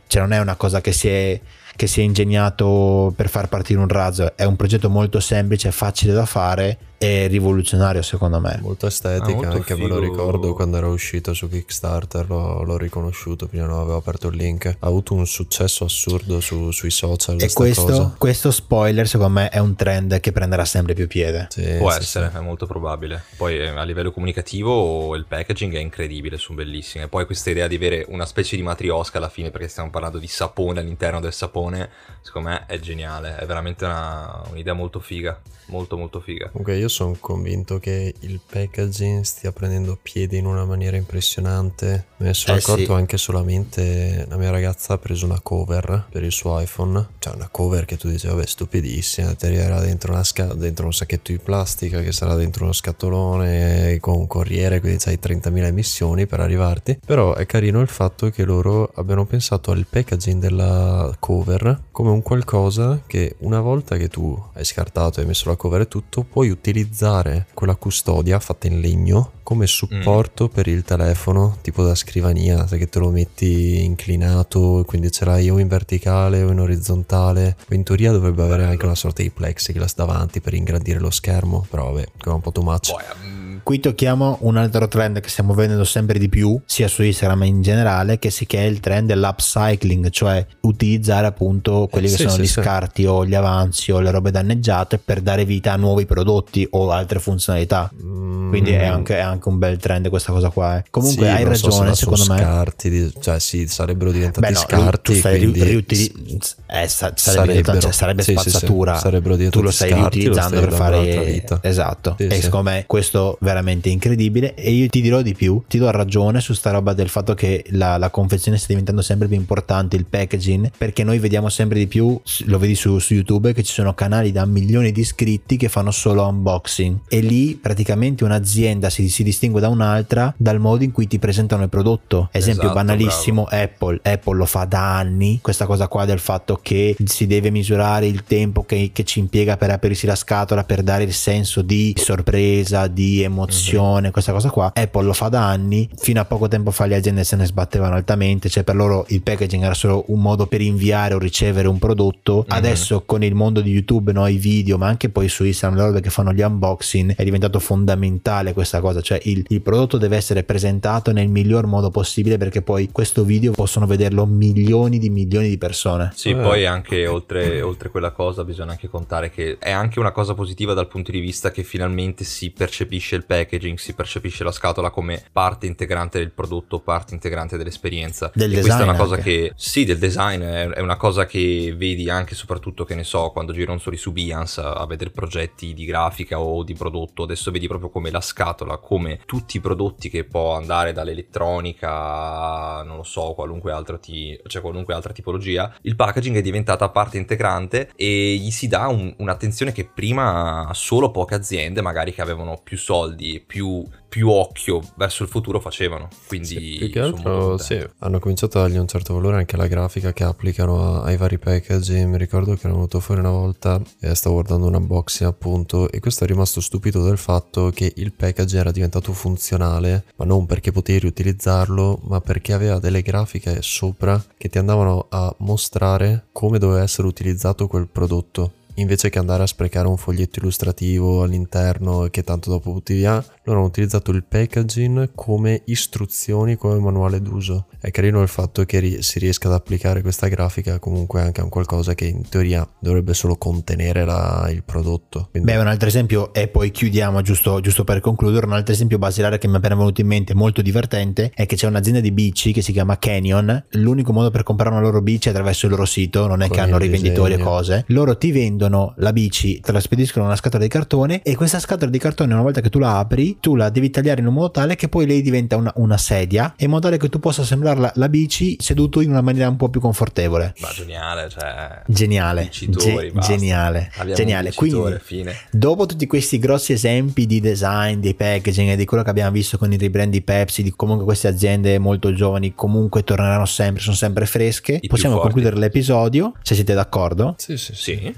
Cioè 0.08 0.22
non 0.22 0.34
è 0.34 0.40
una 0.40 0.56
cosa 0.56 0.82
che 0.82 0.92
si 0.92 1.08
è 1.08 1.40
che 1.78 1.86
si 1.86 2.02
è 2.02 2.04
ingegnato 2.04 3.14
per 3.16 3.30
far 3.30 3.48
partire 3.48 3.80
un 3.80 3.88
razzo, 3.88 4.36
è 4.36 4.44
un 4.46 4.56
progetto 4.56 4.90
molto 4.90 5.20
semplice, 5.20 5.72
facile 5.72 6.12
da 6.12 6.26
fare 6.26 6.78
è 6.98 7.28
rivoluzionario 7.28 8.02
secondo 8.02 8.40
me. 8.40 8.58
Molto 8.62 8.88
estetica, 8.88 9.26
ah, 9.26 9.34
molto 9.34 9.58
anche 9.58 9.76
figo. 9.76 9.88
me 9.88 9.94
lo 9.94 10.00
ricordo 10.00 10.54
quando 10.54 10.78
era 10.78 10.88
uscito 10.88 11.34
su 11.34 11.48
Kickstarter, 11.48 12.28
l'ho, 12.28 12.64
l'ho, 12.64 12.78
riconosciuto, 12.78 13.48
prima 13.48 13.66
non 13.66 13.80
avevo 13.80 13.98
aperto 13.98 14.30
il 14.30 14.36
link. 14.36 14.66
Ha 14.66 14.88
avuto 14.88 15.14
un 15.14 15.28
successo 15.28 15.86
assurdo 15.86 16.40
su, 16.40 16.72
sui 16.72 16.90
social. 16.90 17.40
E 17.40 17.52
questo, 17.54 18.16
questo, 18.18 18.52
spoiler 18.52 19.08
secondo 19.08 19.40
me 19.40 19.50
è 19.50 19.60
un 19.60 19.76
trend 19.76 20.20
che 20.20 20.32
prenderà 20.32 20.66
sempre 20.66 20.94
più 20.96 21.08
piede. 21.08 21.48
Sì, 21.50 21.76
Può 21.78 21.92
sì, 21.92 22.00
essere, 22.00 22.30
sì. 22.32 22.38
è 22.38 22.42
molto 22.42 22.66
probabile. 22.66 23.24
Poi 23.38 23.58
eh, 23.58 23.68
a 23.68 23.84
livello 23.84 24.12
comunicativo 24.12 25.16
il 25.16 25.26
packaging 25.26 25.76
è 25.76 25.80
incredibile, 25.80 26.38
sono 26.38 26.58
bellissime. 26.58 27.04
E 27.06 27.08
poi 27.08 27.26
questa 27.26 27.52
idea 27.52 27.68
di 27.68 27.76
avere 27.76 28.06
una 28.10 28.26
specie 28.26 28.56
di 28.56 28.64
matriosca 28.64 29.20
alla 29.20 29.30
fine, 29.30 29.52
perché 29.52 29.68
stiamo 29.68 29.90
parlando 29.92 30.18
di 30.18 30.28
sapone 30.28 30.80
all'interno 30.80 31.20
del 31.20 31.34
sapone, 31.34 31.90
secondo 32.28 32.50
me 32.50 32.66
è 32.66 32.80
geniale, 32.80 33.38
è 33.38 33.46
veramente 33.46 33.86
una, 33.86 34.42
un'idea 34.50 34.74
molto 34.74 35.00
figa, 35.00 35.40
molto 35.68 35.98
molto 35.98 36.20
figa. 36.20 36.50
Comunque 36.50 36.76
io 36.76 36.88
io 36.88 36.94
sono 36.94 37.18
convinto 37.20 37.80
che 37.80 38.14
il 38.22 38.40
packaging 38.40 39.24
stia 39.24 39.52
prendendo 39.52 39.98
piede 40.02 40.38
in 40.38 40.46
una 40.46 40.64
maniera 40.64 40.96
impressionante. 40.96 42.06
Me 42.18 42.28
ne 42.28 42.34
sono 42.34 42.56
eh 42.56 42.60
accorto 42.60 42.86
sì. 42.86 42.92
anche 42.92 43.18
solamente 43.18 44.26
la 44.28 44.38
mia 44.38 44.50
ragazza 44.50 44.94
ha 44.94 44.98
preso 44.98 45.26
una 45.26 45.40
cover 45.42 46.06
per 46.10 46.24
il 46.24 46.32
suo 46.32 46.60
iPhone, 46.60 47.08
cioè 47.20 47.36
una 47.36 47.50
cover 47.50 47.84
che 47.84 47.98
tu 47.98 48.10
dici 48.10 48.26
vabbè 48.26 48.46
stupidissima, 48.46 49.34
ti 49.34 49.46
arriverà 49.46 49.82
dentro, 49.82 50.14
una 50.14 50.24
sca- 50.24 50.54
dentro 50.54 50.86
un 50.86 50.94
sacchetto 50.94 51.34
di 51.34 51.40
plastica 51.40 52.02
che 52.02 52.14
sarà 52.14 52.36
dentro 52.36 52.64
uno 52.64 52.74
scatolone 52.74 53.98
con 54.00 54.16
un 54.16 54.28
corriere, 54.28 54.80
quindi 54.80 55.04
hai 55.08 55.20
30.000 55.22 55.64
emissioni 55.66 56.26
per 56.26 56.40
arrivarti. 56.40 57.00
Però 57.06 57.36
è 57.36 57.46
carino 57.46 57.82
il 57.82 57.90
fatto 57.90 58.30
che 58.30 58.44
loro 58.44 58.90
abbiano 58.96 59.26
pensato 59.26 59.72
al 59.72 59.86
packaging 59.88 60.40
della 60.40 61.14
cover 61.20 61.82
come 61.92 62.12
un 62.12 62.17
qualcosa 62.22 63.02
che 63.06 63.36
una 63.40 63.60
volta 63.60 63.98
che 63.98 64.08
tu 64.08 64.38
hai 64.54 64.66
scartato 64.66 65.20
e 65.20 65.22
hai 65.22 65.28
messo 65.28 65.50
la 65.50 65.56
cover 65.56 65.82
e 65.82 65.88
tutto, 65.88 66.24
puoi 66.24 66.50
utilizzare 66.50 67.48
quella 67.54 67.76
custodia 67.76 68.40
fatta 68.40 68.68
in 68.68 68.80
legno 68.80 69.32
come 69.44 69.66
supporto 69.66 70.46
mm. 70.46 70.54
per 70.54 70.68
il 70.68 70.84
telefono, 70.84 71.58
tipo 71.62 71.84
da 71.84 71.96
scrivania, 71.96 72.66
che 72.66 72.90
te 72.90 73.00
lo 73.00 73.10
metti 73.12 73.84
inclinato, 73.84 74.84
quindi 74.86 75.10
ce 75.10 75.24
l'hai 75.24 75.50
o 75.50 75.58
in 75.58 75.70
verticale 75.70 76.44
o 76.44 76.52
in 76.52 76.60
orizzontale. 76.60 77.56
In 77.70 77.84
teoria 77.84 78.12
dovrebbe 78.12 78.44
avere 78.44 78.66
anche 78.66 78.86
una 78.86 78.96
sorta 78.96 79.22
di 79.22 79.30
plexiglass 79.30 79.96
davanti 79.96 80.42
per 80.42 80.54
ingrandire 80.54 81.00
lo 81.00 81.12
schermo, 81.12 81.66
però 81.70 81.92
vabbè, 81.92 82.08
è 82.26 82.28
un 82.28 82.42
po' 82.42 82.52
too 82.52 82.64
much. 82.64 82.92
Boh, 82.92 83.47
Qui 83.68 83.82
tocchiamo 83.82 84.38
un 84.44 84.56
altro 84.56 84.88
trend 84.88 85.20
che 85.20 85.28
stiamo 85.28 85.54
vedendo 85.54 85.84
sempre 85.84 86.18
di 86.18 86.30
più, 86.30 86.58
sia 86.64 86.88
su 86.88 87.04
Instagram 87.04 87.44
in 87.44 87.62
generale, 87.62 88.18
che, 88.18 88.30
si, 88.30 88.46
che 88.46 88.60
è 88.60 88.62
il 88.62 88.80
trend 88.80 89.08
dell'upcycling, 89.10 90.10
cioè 90.10 90.46
utilizzare 90.62 91.28
appunto 91.28 91.90
quelli 91.92 92.08
che 92.08 92.16
sì, 92.16 92.22
sono 92.22 92.36
sì, 92.36 92.42
gli 92.44 92.48
scarti 92.48 93.06
o 93.06 93.26
gli 93.26 93.36
avanzi 93.36 93.92
o 93.92 94.00
le 94.00 94.10
robe 94.10 94.32
danneggiate 94.32 95.00
per 95.00 95.20
dare 95.20 95.44
vita 95.44 95.74
a 95.74 95.76
nuovi 95.76 96.06
prodotti 96.06 96.66
o 96.72 96.92
altre 96.92 97.20
funzionalità. 97.20 97.92
Mm. 98.02 98.48
Quindi 98.52 98.72
è 98.72 98.86
anche, 98.86 99.18
è 99.18 99.20
anche, 99.20 99.50
un 99.50 99.58
bel 99.58 99.76
trend 99.76 100.08
questa 100.08 100.32
cosa 100.32 100.50
qua. 100.50 100.78
Eh. 100.78 100.86
Comunque 100.90 101.30
hai 101.30 101.44
ragione, 101.44 101.90
so 101.90 102.10
secondo 102.10 102.34
me. 102.34 102.40
Scarti, 102.40 103.14
cioè 103.20 103.38
sì, 103.38 103.68
sarebbero 103.68 104.14
diventati 104.14 104.48
Beh, 104.48 104.54
no, 104.54 104.60
scarti. 104.60 105.12
Tu 105.12 105.20
stai 105.20 105.40
quindi... 105.40 105.64
riutili- 105.64 106.40
eh, 106.68 106.88
sa- 106.88 107.12
sarebbe, 107.16 107.82
cioè, 107.82 107.92
sarebbe 107.92 108.24
spazzatura. 108.24 108.98
tu 108.98 109.62
lo 109.62 109.72
stai 109.72 109.90
scarti, 109.90 110.20
riutilizzando 110.20 110.58
per 110.62 110.72
fare... 110.72 111.44
Esatto. 111.64 112.16
e 112.18 112.42
secondo 112.42 112.70
me 112.70 112.86
questo 112.88 113.38
veramente 113.42 113.56
veramente 113.58 113.90
incredibile 113.90 114.54
e 114.54 114.72
io 114.72 114.88
ti 114.88 115.02
dirò 115.02 115.22
di 115.22 115.34
più, 115.34 115.64
ti 115.68 115.80
do 115.80 115.90
ragione 115.90 116.42
su 116.42 116.54
sta 116.54 116.72
roba 116.72 116.94
del 116.94 117.10
fatto 117.10 117.34
che 117.34 117.66
la, 117.70 117.98
la 117.98 118.10
confezione 118.10 118.58
sta 118.58 118.68
diventando 118.70 119.02
sempre 119.02 119.28
più 119.28 119.36
importante, 119.36 119.96
il 119.96 120.06
packaging, 120.06 120.72
perché 120.78 121.04
noi 121.04 121.18
vediamo 121.18 121.50
sempre 121.50 121.80
di 121.80 121.88
più, 121.88 122.20
lo 122.46 122.60
vedi 122.60 122.76
su, 122.76 123.00
su 123.00 123.16
YouTube, 123.16 123.54
che 123.54 123.64
ci 123.64 123.74
sono 123.74 123.94
canali 123.94 124.32
da 124.32 124.46
milioni 124.46 124.92
di 124.92 125.02
iscritti 125.02 125.58
che 125.58 125.70
fanno 125.70 125.92
solo 125.92 126.28
unboxing 126.28 127.00
e 127.08 127.20
lì 127.20 127.56
praticamente 127.56 128.24
un'azienda 128.24 128.90
si, 128.90 129.10
si 129.10 129.24
distingue 129.24 129.60
da 129.60 129.70
un'altra 129.70 130.34
dal 130.38 130.60
modo 130.60 130.84
in 130.84 130.92
cui 130.92 131.08
ti 131.08 131.18
presentano 131.18 131.64
il 131.64 131.70
prodotto. 131.70 132.30
Esempio 132.32 132.70
esatto, 132.70 132.76
banalissimo, 132.76 133.48
bravo. 133.50 133.64
Apple. 133.64 134.00
Apple 134.04 134.38
lo 134.38 134.46
fa 134.46 134.66
da 134.66 134.98
anni, 134.98 135.40
questa 135.42 135.66
cosa 135.66 135.88
qua 135.88 136.06
del 136.06 136.20
fatto 136.20 136.60
che 136.62 136.96
si 137.06 137.26
deve 137.26 137.50
misurare 137.50 138.06
il 138.06 138.24
tempo 138.24 138.64
che, 138.64 138.92
che 138.94 139.04
ci 139.04 139.20
impiega 139.20 139.58
per 139.58 139.72
aprirsi 139.72 140.06
la 140.06 140.16
scatola, 140.16 140.64
per 140.64 140.84
dare 140.84 141.04
il 141.04 141.14
senso 141.14 141.62
di 141.62 141.94
sorpresa, 141.98 142.88
di 142.88 143.24
emozione 143.24 143.47
mm-hmm. 143.48 144.12
questa 144.12 144.32
cosa 144.32 144.50
qua. 144.50 144.72
Apple 144.74 145.04
lo 145.04 145.14
fa 145.14 145.30
da 145.30 145.48
anni, 145.48 145.90
fino 145.98 146.20
a 146.20 146.26
poco 146.26 146.48
tempo 146.48 146.72
fa 146.72 146.86
le 146.86 146.96
aziende 146.96 147.24
se 147.24 147.36
ne 147.36 147.46
sbattevano 147.46 147.96
altamente, 147.96 148.50
cioè 148.50 148.64
per 148.64 148.76
loro 148.76 149.06
il 149.10 149.22
packaging 149.22 149.64
era 149.64 149.74
solo 149.74 150.06
un 150.08 150.22
modo 150.22 150.48
per 150.48 150.62
inviare 150.62 151.14
o 151.14 151.20
ricevere 151.20 151.68
un 151.68 151.80
prodotto. 151.80 152.38
Mm-hmm. 152.38 152.58
Adesso 152.58 153.04
con 153.06 153.24
il 153.24 153.36
mondo 153.36 153.62
di 153.62 153.72
YouTube, 153.72 154.12
no, 154.12 154.28
i 154.28 154.38
video, 154.38 154.78
ma 154.78 154.88
anche 154.88 155.10
poi 155.10 155.30
su 155.30 155.44
Instagram, 155.44 155.80
le 155.80 155.86
robe 155.86 156.02
che 156.02 156.10
fanno 156.10 156.34
gli 156.34 156.42
unboxing, 156.42 157.16
è 157.16 157.24
diventato 157.24 157.60
fondamentale 157.60 158.54
questa 158.54 158.82
cosa, 158.82 159.02
cioè 159.02 159.20
il, 159.24 159.44
il 159.50 159.62
prodotto 159.62 159.98
deve 159.98 160.16
essere 160.16 160.44
presentato 160.44 161.12
nel 161.12 161.28
miglior 161.28 161.66
modo 161.66 161.90
possibile 161.90 162.38
perché 162.38 162.62
poi 162.62 162.90
questo 162.92 163.24
video 163.24 163.52
possono 163.52 163.86
vederlo 163.86 164.26
milioni 164.26 165.00
di 165.00 165.10
milioni 165.10 165.50
di 165.50 165.58
persone. 165.58 166.12
Sì, 166.16 166.30
eh. 166.30 166.36
poi 166.36 166.66
anche 166.66 167.08
oltre, 167.08 167.62
oltre 167.62 167.90
quella 167.90 168.12
cosa 168.12 168.44
bisogna 168.44 168.72
anche 168.72 168.88
contare 168.88 169.30
che 169.30 169.58
è 169.60 169.72
anche 169.72 170.00
una 170.00 170.12
cosa 170.12 170.34
positiva 170.34 170.74
dal 170.74 170.88
punto 170.88 171.12
di 171.12 171.20
vista 171.20 171.52
che 171.52 171.64
finalmente 171.64 172.24
si 172.24 172.52
percepisce 172.52 173.16
il 173.16 173.26
packaging 173.26 173.37
packaging 173.38 173.78
si 173.78 173.94
percepisce 173.94 174.44
la 174.44 174.52
scatola 174.52 174.90
come 174.90 175.24
parte 175.32 175.68
integrante 175.68 176.18
del 176.20 176.32
prodotto, 176.32 176.80
parte 176.80 177.14
integrante 177.14 177.58
dell'esperienza. 177.58 178.32
Del 178.34 178.54
e 178.54 178.62
questa 178.62 178.80
è 178.80 178.84
una 178.84 178.96
cosa 178.96 179.16
anche. 179.16 179.30
che, 179.30 179.54
sì, 179.56 179.86
del 179.86 180.00
design, 180.00 180.42
è 180.42 180.80
una 180.80 180.98
cosa 180.98 181.26
che 181.26 181.74
vedi 181.78 182.10
anche 182.10 182.36
soprattutto, 182.36 182.84
che 182.84 182.96
ne 182.96 183.04
so, 183.04 183.30
quando 183.32 183.54
girano 183.54 183.78
soli 183.78 183.98
su 183.98 184.12
Behance 184.12 184.62
a 184.62 184.86
vedere 184.86 185.12
progetti 185.12 185.74
di 185.74 185.86
grafica 185.86 186.40
o 186.40 186.64
di 186.64 186.74
prodotto, 186.74 187.24
adesso 187.24 187.52
vedi 187.52 187.68
proprio 187.68 187.90
come 187.90 188.10
la 188.10 188.22
scatola, 188.22 188.78
come 188.78 189.20
tutti 189.26 189.58
i 189.58 189.60
prodotti 189.60 190.10
che 190.10 190.24
può 190.24 190.56
andare 190.56 190.94
dall'elettronica, 190.94 192.84
non 192.84 192.98
lo 192.98 193.04
so, 193.04 193.34
qualunque 193.34 193.72
altra, 193.72 193.98
ti, 193.98 194.40
cioè 194.48 194.62
qualunque 194.62 194.94
altra 194.94 195.14
tipologia, 195.14 195.74
il 195.82 195.96
packaging 195.96 196.38
è 196.38 196.42
diventata 196.42 196.90
parte 196.90 197.18
integrante 197.18 197.92
e 197.96 198.36
gli 198.36 198.52
si 198.52 198.68
dà 198.68 198.88
un, 198.88 199.14
un'attenzione 199.18 199.72
che 199.72 199.86
prima 199.86 200.70
solo 200.74 201.12
poche 201.12 201.36
aziende, 201.36 201.82
magari 201.82 202.14
che 202.14 202.22
avevano 202.22 202.60
più 202.64 202.78
soldi, 202.78 203.27
più, 203.46 203.86
più 204.08 204.30
occhio 204.30 204.82
verso 204.96 205.24
il 205.24 205.30
futuro 205.30 205.60
facevano. 205.60 206.08
Quindi 206.28 206.48
sì, 206.48 206.90
più 206.90 207.02
altro 207.02 207.58
sì, 207.58 207.84
hanno 208.00 208.20
cominciato 208.20 208.58
a 208.58 208.62
dargli 208.62 208.78
un 208.78 208.88
certo 208.88 209.14
valore 209.14 209.38
anche 209.38 209.56
alla 209.56 209.68
grafica 209.68 210.14
che 210.14 210.24
applicano 210.24 211.02
ai 211.02 211.18
vari 211.18 211.38
packaging. 211.38 212.10
Mi 212.10 212.18
ricordo 212.18 212.54
che 212.54 212.62
era 212.64 212.74
venuto 212.74 213.00
fuori 213.00 213.22
una 213.22 213.32
volta 213.32 213.82
e 214.00 214.16
stavo 214.16 214.36
guardando 214.36 214.68
un 214.68 214.76
unboxing 214.76 215.30
appunto 215.30 215.90
e 215.92 216.00
questo 216.00 216.24
è 216.24 216.28
rimasto 216.28 216.62
stupito 216.62 217.04
del 217.04 217.18
fatto 217.18 217.72
che 217.74 217.92
il 217.96 218.14
packaging 218.14 218.62
era 218.62 218.72
diventato 218.72 219.14
funzionale, 219.14 220.06
ma 220.16 220.26
non 220.26 220.46
perché 220.46 220.72
potevi 220.72 221.00
riutilizzarlo, 221.00 222.02
ma 222.04 222.22
perché 222.22 222.54
aveva 222.54 222.80
delle 222.80 223.02
grafiche 223.02 223.62
sopra 223.62 224.24
che 224.38 224.50
ti 224.50 224.58
andavano 224.58 225.08
a 225.10 225.34
mostrare 225.40 226.28
come 226.32 226.60
doveva 226.60 226.82
essere 226.82 227.08
utilizzato 227.08 227.68
quel 227.68 227.88
prodotto 227.88 228.52
invece 228.78 229.10
che 229.10 229.20
andare 229.20 229.44
a 229.44 229.48
sprecare 229.48 229.88
un 229.88 229.98
foglietto 229.98 230.40
illustrativo 230.40 231.24
all'interno 231.24 232.08
che 232.10 232.24
tanto 232.24 232.50
dopo 232.50 232.72
butti 232.72 232.94
via, 232.94 233.24
loro 233.44 233.60
hanno 233.60 233.68
utilizzato 233.68 234.12
il 234.12 234.24
packaging 234.24 235.12
come 235.16 235.62
istruzioni, 235.66 236.56
come 236.56 236.80
manuale 236.80 237.22
d'uso. 237.22 237.68
È 237.80 237.92
carino 237.92 238.22
il 238.22 238.28
fatto 238.28 238.64
che 238.66 239.02
si 239.02 239.20
riesca 239.20 239.48
ad 239.48 239.56
applicare 239.56 240.02
questa 240.02 240.28
grafica 240.28 240.80
comunque 240.80 241.22
anche 241.22 241.42
a 241.42 241.44
un 241.44 241.50
qualcosa 241.50 241.96
che 241.96 242.06
in 242.06 242.28
teoria 242.28 242.68
dovrebbe 242.80 243.14
solo 243.14 243.36
contenere 243.36 244.06
la, 244.06 244.48
il 244.52 244.64
prodotto. 244.64 245.30
Quindi... 245.32 245.52
Beh, 245.52 245.58
un 245.58 245.68
altro 245.68 245.88
esempio, 245.88 246.34
e 246.34 246.48
poi 246.48 246.72
chiudiamo 246.72 247.22
giusto, 247.22 247.60
giusto, 247.62 247.84
per 247.84 248.00
concludere, 248.00 248.46
un 248.46 248.54
altro 248.54 248.74
esempio 248.74 248.98
basilare 248.98 249.38
che 249.38 249.48
mi 249.48 249.54
è 249.54 249.58
appena 249.58 249.76
venuto 249.76 250.02
in 250.02 250.08
mente, 250.08 250.34
molto 250.34 250.62
divertente, 250.62 251.32
è 251.34 251.46
che 251.46 251.56
c'è 251.56 251.68
un'azienda 251.68 252.00
di 252.00 252.12
bici 252.12 252.52
che 252.52 252.62
si 252.62 252.72
chiama 252.72 253.00
Canyon, 253.00 253.66
l'unico 253.72 254.14
modo 254.14 254.30
per 254.30 254.44
comprare 254.44 254.76
una 254.76 254.84
loro 254.84 255.02
bici 255.02 255.28
è 255.28 255.32
attraverso 255.32 255.66
il 255.66 255.72
loro 255.72 255.86
sito, 255.86 256.28
non 256.28 256.42
è 256.42 256.48
Con 256.48 256.56
che 256.56 256.62
hanno 256.62 256.78
rivenditori 256.78 257.34
e 257.34 257.38
cose, 257.38 257.86
loro 257.88 258.18
ti 258.18 258.32
vendono 258.32 258.67
prendono 258.68 258.94
la 258.98 259.14
bici, 259.14 259.60
te 259.60 259.72
la 259.72 259.80
spediscono 259.80 260.26
in 260.26 260.32
una 260.32 260.38
scatola 260.38 260.64
di 260.64 260.70
cartone 260.70 261.22
e 261.24 261.36
questa 261.36 261.60
scatola 261.60 261.90
di 261.90 261.98
cartone 261.98 262.34
una 262.34 262.42
volta 262.42 262.62
che 262.62 262.70
tu 262.70 262.80
la 262.80 263.00
apri, 263.00 263.38
tu 263.40 263.56
la 263.56 263.70
devi 263.70 263.90
tagliare 263.90 264.22
in 264.22 264.28
un 264.28 264.34
modo 264.34 264.52
tale 264.52 264.76
che 264.76 264.90
poi 264.90 265.06
lei 265.06 265.22
diventa 265.22 265.56
una, 265.56 265.72
una 265.76 265.98
sedia 265.98 266.54
in 266.58 266.70
modo 266.70 266.82
tale 266.82 266.98
che 266.98 267.10
tu 267.10 267.20
possa 267.20 267.42
assemblare 267.42 267.80
la, 267.80 267.92
la, 267.96 268.10
bici 268.10 268.58
seduto 268.60 269.02
in 269.02 269.10
una 269.10 269.22
maniera 269.22 269.50
un 269.50 269.56
po' 269.56 269.70
più 269.70 269.80
confortevole. 269.80 270.54
Ma 270.60 270.70
geniale, 270.74 271.30
cioè... 271.30 271.82
Geniale. 271.88 272.42
Vincitori, 272.44 273.12
Ge- 273.14 273.20
geniale. 273.20 273.92
Abbiamo 273.96 274.16
geniale. 274.16 274.54
Quindi, 274.54 274.98
fine. 275.02 275.36
dopo 275.52 275.86
tutti 275.86 276.08
questi 276.08 276.40
grossi 276.40 276.74
esempi 276.74 277.26
di 277.26 277.40
design, 277.40 278.00
di 278.00 278.14
packaging 278.14 278.72
e 278.72 278.76
di 278.76 278.86
quello 278.86 279.04
che 279.04 279.10
abbiamo 279.10 279.32
visto 279.32 279.58
con 279.58 279.72
i 279.72 279.78
rebrand 279.78 280.12
di 280.12 280.22
Pepsi, 280.22 280.64
di 280.64 280.74
comunque 280.76 281.06
queste 281.06 281.28
aziende 281.28 281.78
molto 281.80 282.14
giovani 282.14 282.54
comunque 282.54 283.04
torneranno 283.04 283.46
sempre, 283.46 283.82
sono 283.82 283.96
sempre 283.96 284.26
fresche, 284.26 284.80
I 284.82 284.88
possiamo 284.88 285.20
concludere 285.20 285.58
l'episodio, 285.58 286.34
se 286.42 286.56
siete 286.56 286.74
d'accordo. 286.74 287.36
Sì, 287.38 287.58
sì, 287.58 287.76
sì. 287.76 287.96
sì. 287.96 288.16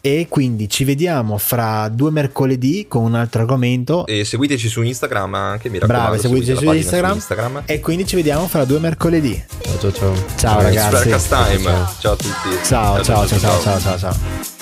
E 0.00 0.26
quindi 0.28 0.68
ci 0.68 0.84
vediamo 0.84 1.38
fra 1.38 1.88
due 1.88 2.10
mercoledì 2.10 2.86
con 2.88 3.04
un 3.04 3.14
altro 3.14 3.40
argomento. 3.40 4.06
E 4.06 4.24
seguiteci 4.24 4.68
su 4.68 4.82
Instagram 4.82 5.34
anche, 5.34 5.68
mi 5.68 5.78
raccomando. 5.78 6.08
Brave, 6.08 6.22
seguiteci 6.22 6.56
su 6.56 6.72
Instagram, 6.72 7.10
su 7.10 7.16
Instagram. 7.16 7.62
E 7.66 7.80
quindi 7.80 8.06
ci 8.06 8.16
vediamo 8.16 8.46
fra 8.46 8.64
due 8.64 8.78
mercoledì. 8.78 9.42
Ciao 9.62 9.78
ciao 9.78 9.92
ciao. 9.92 10.14
Ciao, 10.14 10.26
ciao 10.36 10.62
ragazzi. 10.62 11.28
Time. 11.28 11.62
Ciao. 11.62 11.96
ciao 11.98 12.12
a 12.12 12.16
tutti. 12.16 12.64
ciao, 12.64 13.02
ciao, 13.02 13.26
ciao, 13.26 13.38
ciao, 13.38 13.60
ciao. 13.60 13.80
ciao. 13.80 13.98
ciao. 13.98 14.53